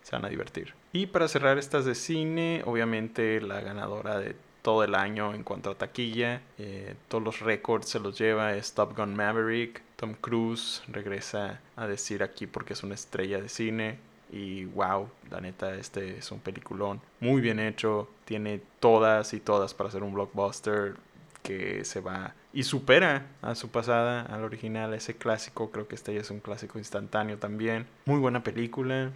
se 0.03 0.13
van 0.17 0.25
a 0.25 0.29
divertir. 0.29 0.75
Y 0.93 1.07
para 1.07 1.29
cerrar 1.29 1.59
estas 1.59 1.85
de 1.85 1.95
cine, 1.95 2.63
obviamente 2.65 3.41
la 3.41 3.61
ganadora 3.61 4.19
de 4.19 4.37
todo 4.63 4.85
el 4.85 4.95
año 4.95 5.35
en 5.35 5.43
cuanto 5.43 5.71
a 5.71 5.75
taquilla, 5.75 6.43
eh, 6.59 6.95
todos 7.09 7.23
los 7.25 7.41
récords 7.41 7.89
se 7.89 8.01
los 8.01 8.19
lleva 8.19 8.55
es 8.55 8.73
Top 8.73 8.97
Gun 8.97 9.15
Maverick. 9.15 9.83
Tom 9.97 10.15
Cruise 10.15 10.83
regresa 10.89 11.61
a 11.77 11.87
decir 11.87 12.23
aquí 12.23 12.47
porque 12.47 12.75
es 12.75 12.83
una 12.83 12.95
estrella 12.95 13.41
de 13.41 13.49
cine. 13.49 13.99
Y 14.31 14.67
wow, 14.67 15.09
la 15.31 15.41
neta, 15.41 15.75
este 15.75 16.19
es 16.19 16.31
un 16.31 16.41
peliculón 16.41 17.01
muy 17.21 17.41
bien 17.41 17.59
hecho. 17.59 18.09
Tiene 18.25 18.61
todas 18.79 19.33
y 19.33 19.41
todas 19.41 19.75
para 19.75 19.91
ser 19.91 20.03
un 20.03 20.13
blockbuster 20.13 20.97
que 21.43 21.85
se 21.85 22.01
va 22.01 22.35
y 22.53 22.63
supera 22.65 23.27
a 23.41 23.55
su 23.55 23.71
pasada, 23.71 24.23
al 24.23 24.45
original, 24.45 24.93
ese 24.95 25.17
clásico. 25.17 25.71
Creo 25.71 25.89
que 25.89 25.95
este 25.95 26.15
ya 26.15 26.21
es 26.21 26.31
un 26.31 26.41
clásico 26.41 26.79
instantáneo 26.79 27.39
también. 27.39 27.87
Muy 28.05 28.19
buena 28.19 28.43
película. 28.43 29.13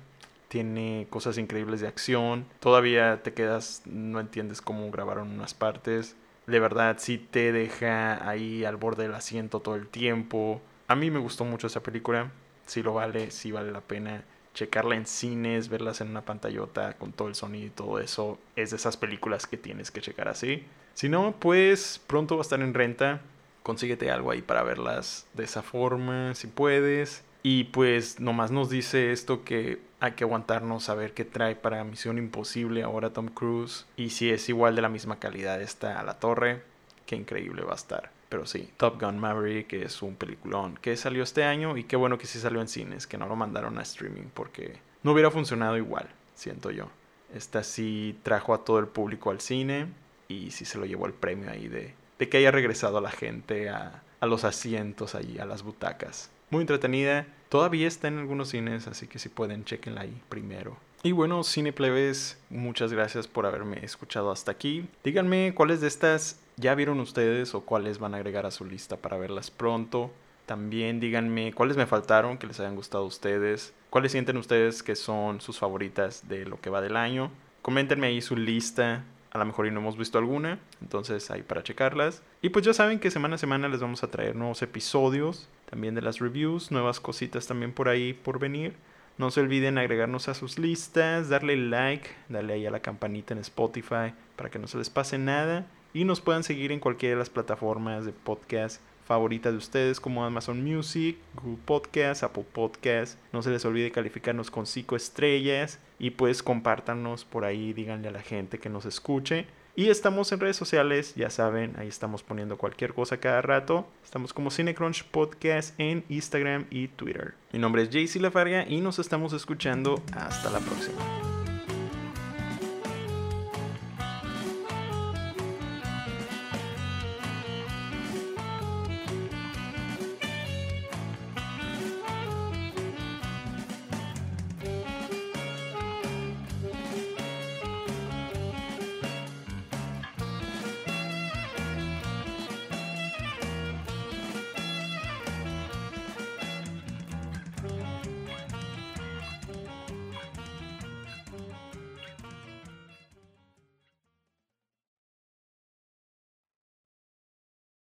Tiene 0.52 1.06
cosas 1.08 1.38
increíbles 1.38 1.80
de 1.80 1.88
acción. 1.88 2.44
Todavía 2.60 3.22
te 3.22 3.32
quedas, 3.32 3.80
no 3.86 4.20
entiendes 4.20 4.60
cómo 4.60 4.90
grabaron 4.90 5.30
unas 5.30 5.54
partes. 5.54 6.14
De 6.46 6.60
verdad, 6.60 6.96
sí 6.98 7.16
te 7.16 7.52
deja 7.52 8.28
ahí 8.28 8.62
al 8.66 8.76
borde 8.76 9.04
del 9.04 9.14
asiento 9.14 9.60
todo 9.60 9.76
el 9.76 9.88
tiempo. 9.88 10.60
A 10.88 10.94
mí 10.94 11.10
me 11.10 11.20
gustó 11.20 11.46
mucho 11.46 11.68
esa 11.68 11.82
película. 11.82 12.32
Sí 12.66 12.82
lo 12.82 12.92
vale, 12.92 13.30
sí 13.30 13.50
vale 13.50 13.72
la 13.72 13.80
pena 13.80 14.24
checarla 14.52 14.94
en 14.94 15.06
cines, 15.06 15.70
verlas 15.70 16.02
en 16.02 16.10
una 16.10 16.26
pantallota 16.26 16.98
con 16.98 17.12
todo 17.12 17.28
el 17.28 17.34
sonido 17.34 17.68
y 17.68 17.70
todo 17.70 17.98
eso, 17.98 18.38
es 18.54 18.72
de 18.72 18.76
esas 18.76 18.98
películas 18.98 19.46
que 19.46 19.56
tienes 19.56 19.90
que 19.90 20.02
checar 20.02 20.28
así. 20.28 20.66
Si 20.92 21.08
no, 21.08 21.34
pues 21.38 21.98
pronto 22.06 22.36
va 22.36 22.42
a 22.42 22.44
estar 22.44 22.60
en 22.60 22.74
renta. 22.74 23.22
Consíguete 23.62 24.10
algo 24.10 24.30
ahí 24.30 24.42
para 24.42 24.62
verlas 24.64 25.26
de 25.32 25.44
esa 25.44 25.62
forma, 25.62 26.34
si 26.34 26.46
puedes. 26.46 27.24
Y 27.42 27.64
pues 27.64 28.20
nomás 28.20 28.50
nos 28.50 28.70
dice 28.70 29.12
esto 29.12 29.44
que 29.44 29.80
hay 29.98 30.12
que 30.12 30.24
aguantarnos 30.24 30.88
a 30.88 30.94
ver 30.94 31.12
qué 31.12 31.24
trae 31.24 31.56
para 31.56 31.82
Misión 31.84 32.18
Imposible 32.18 32.82
ahora 32.82 33.12
Tom 33.12 33.28
Cruise. 33.28 33.86
Y 33.96 34.10
si 34.10 34.30
es 34.30 34.48
igual 34.48 34.76
de 34.76 34.82
la 34.82 34.88
misma 34.88 35.18
calidad 35.18 35.60
esta 35.60 35.98
a 35.98 36.04
la 36.04 36.20
torre, 36.20 36.62
qué 37.06 37.16
increíble 37.16 37.62
va 37.62 37.72
a 37.72 37.76
estar. 37.76 38.10
Pero 38.28 38.46
sí, 38.46 38.70
Top 38.76 39.00
Gun 39.00 39.18
Maverick 39.18 39.72
es 39.74 40.00
un 40.02 40.14
peliculón 40.14 40.78
que 40.80 40.96
salió 40.96 41.22
este 41.22 41.44
año 41.44 41.76
y 41.76 41.84
qué 41.84 41.96
bueno 41.96 42.16
que 42.16 42.26
sí 42.26 42.38
salió 42.38 42.60
en 42.60 42.68
cines, 42.68 43.06
que 43.06 43.18
no 43.18 43.26
lo 43.26 43.36
mandaron 43.36 43.78
a 43.78 43.82
streaming 43.82 44.28
porque 44.32 44.78
no 45.02 45.12
hubiera 45.12 45.30
funcionado 45.30 45.76
igual, 45.76 46.08
siento 46.34 46.70
yo. 46.70 46.88
Esta 47.34 47.62
sí 47.62 48.18
trajo 48.22 48.54
a 48.54 48.64
todo 48.64 48.78
el 48.78 48.86
público 48.86 49.30
al 49.30 49.40
cine 49.40 49.88
y 50.28 50.50
sí 50.52 50.64
se 50.64 50.78
lo 50.78 50.86
llevó 50.86 51.06
el 51.06 51.12
premio 51.12 51.50
ahí 51.50 51.68
de, 51.68 51.94
de 52.18 52.28
que 52.28 52.38
haya 52.38 52.50
regresado 52.50 52.98
a 52.98 53.02
la 53.02 53.10
gente 53.10 53.68
a, 53.68 54.02
a 54.20 54.26
los 54.26 54.44
asientos 54.44 55.14
ahí, 55.14 55.38
a 55.38 55.44
las 55.44 55.62
butacas. 55.62 56.30
Muy 56.52 56.60
entretenida, 56.60 57.26
Todavía 57.52 57.86
está 57.86 58.08
en 58.08 58.16
algunos 58.16 58.48
cines, 58.48 58.88
así 58.88 59.06
que 59.06 59.18
si 59.18 59.28
pueden, 59.28 59.66
chequenla 59.66 60.00
ahí 60.00 60.22
primero. 60.30 60.78
Y 61.02 61.12
bueno, 61.12 61.44
Cineplebes, 61.44 62.38
muchas 62.48 62.94
gracias 62.94 63.28
por 63.28 63.44
haberme 63.44 63.84
escuchado 63.84 64.30
hasta 64.30 64.52
aquí. 64.52 64.88
Díganme 65.04 65.52
cuáles 65.54 65.82
de 65.82 65.88
estas 65.88 66.40
ya 66.56 66.74
vieron 66.74 66.98
ustedes 66.98 67.54
o 67.54 67.60
cuáles 67.60 67.98
van 67.98 68.14
a 68.14 68.16
agregar 68.16 68.46
a 68.46 68.50
su 68.50 68.64
lista 68.64 68.96
para 68.96 69.18
verlas 69.18 69.50
pronto. 69.50 70.10
También 70.46 70.98
díganme 70.98 71.52
cuáles 71.52 71.76
me 71.76 71.84
faltaron 71.84 72.38
que 72.38 72.46
les 72.46 72.58
hayan 72.58 72.74
gustado 72.74 73.04
a 73.04 73.06
ustedes. 73.06 73.74
¿Cuáles 73.90 74.12
sienten 74.12 74.38
ustedes 74.38 74.82
que 74.82 74.96
son 74.96 75.42
sus 75.42 75.58
favoritas 75.58 76.26
de 76.30 76.46
lo 76.46 76.58
que 76.58 76.70
va 76.70 76.80
del 76.80 76.96
año? 76.96 77.30
Coméntenme 77.60 78.06
ahí 78.06 78.22
su 78.22 78.34
lista. 78.34 79.04
A 79.30 79.38
lo 79.38 79.44
mejor 79.44 79.66
y 79.66 79.70
no 79.70 79.80
hemos 79.80 79.98
visto 79.98 80.16
alguna, 80.16 80.58
entonces 80.80 81.30
ahí 81.30 81.42
para 81.42 81.62
checarlas. 81.62 82.22
Y 82.40 82.48
pues 82.48 82.64
ya 82.64 82.72
saben 82.72 82.98
que 82.98 83.10
semana 83.10 83.34
a 83.34 83.38
semana 83.38 83.68
les 83.68 83.80
vamos 83.80 84.02
a 84.02 84.10
traer 84.10 84.36
nuevos 84.36 84.62
episodios, 84.62 85.48
también 85.72 85.94
de 85.94 86.02
las 86.02 86.18
reviews, 86.18 86.70
nuevas 86.70 87.00
cositas 87.00 87.46
también 87.46 87.72
por 87.72 87.88
ahí 87.88 88.12
por 88.12 88.38
venir. 88.38 88.74
No 89.16 89.30
se 89.30 89.40
olviden 89.40 89.78
agregarnos 89.78 90.28
a 90.28 90.34
sus 90.34 90.58
listas, 90.58 91.30
darle 91.30 91.56
like, 91.56 92.10
darle 92.28 92.52
ahí 92.52 92.66
a 92.66 92.70
la 92.70 92.80
campanita 92.80 93.32
en 93.32 93.40
Spotify 93.40 94.12
para 94.36 94.50
que 94.50 94.58
no 94.58 94.66
se 94.66 94.76
les 94.76 94.90
pase 94.90 95.16
nada. 95.16 95.64
Y 95.94 96.04
nos 96.04 96.20
puedan 96.20 96.44
seguir 96.44 96.72
en 96.72 96.78
cualquiera 96.78 97.14
de 97.14 97.20
las 97.20 97.30
plataformas 97.30 98.04
de 98.04 98.12
podcast 98.12 98.82
favoritas 99.06 99.52
de 99.52 99.58
ustedes 99.58 99.98
como 99.98 100.26
Amazon 100.26 100.62
Music, 100.62 101.16
Google 101.42 101.62
Podcast, 101.64 102.22
Apple 102.22 102.44
Podcast. 102.52 103.18
No 103.32 103.40
se 103.40 103.48
les 103.48 103.64
olvide 103.64 103.92
calificarnos 103.92 104.50
con 104.50 104.66
5 104.66 104.94
estrellas 104.94 105.80
y 105.98 106.10
pues 106.10 106.42
compártanos 106.42 107.24
por 107.24 107.46
ahí, 107.46 107.72
díganle 107.72 108.08
a 108.08 108.12
la 108.12 108.20
gente 108.20 108.58
que 108.58 108.68
nos 108.68 108.84
escuche. 108.84 109.46
Y 109.74 109.88
estamos 109.88 110.30
en 110.32 110.40
redes 110.40 110.56
sociales, 110.56 111.14
ya 111.14 111.30
saben, 111.30 111.74
ahí 111.78 111.88
estamos 111.88 112.22
poniendo 112.22 112.58
cualquier 112.58 112.92
cosa 112.92 113.16
cada 113.16 113.40
rato. 113.40 113.86
Estamos 114.04 114.34
como 114.34 114.50
Cinecrunch 114.50 115.04
Podcast 115.04 115.74
en 115.78 116.04
Instagram 116.10 116.66
y 116.70 116.88
Twitter. 116.88 117.34
Mi 117.52 117.58
nombre 117.58 117.82
es 117.82 117.88
JC 117.88 118.20
Lafarga 118.20 118.68
y 118.68 118.82
nos 118.82 118.98
estamos 118.98 119.32
escuchando. 119.32 120.02
Hasta 120.14 120.50
la 120.50 120.60
próxima. 120.60 121.21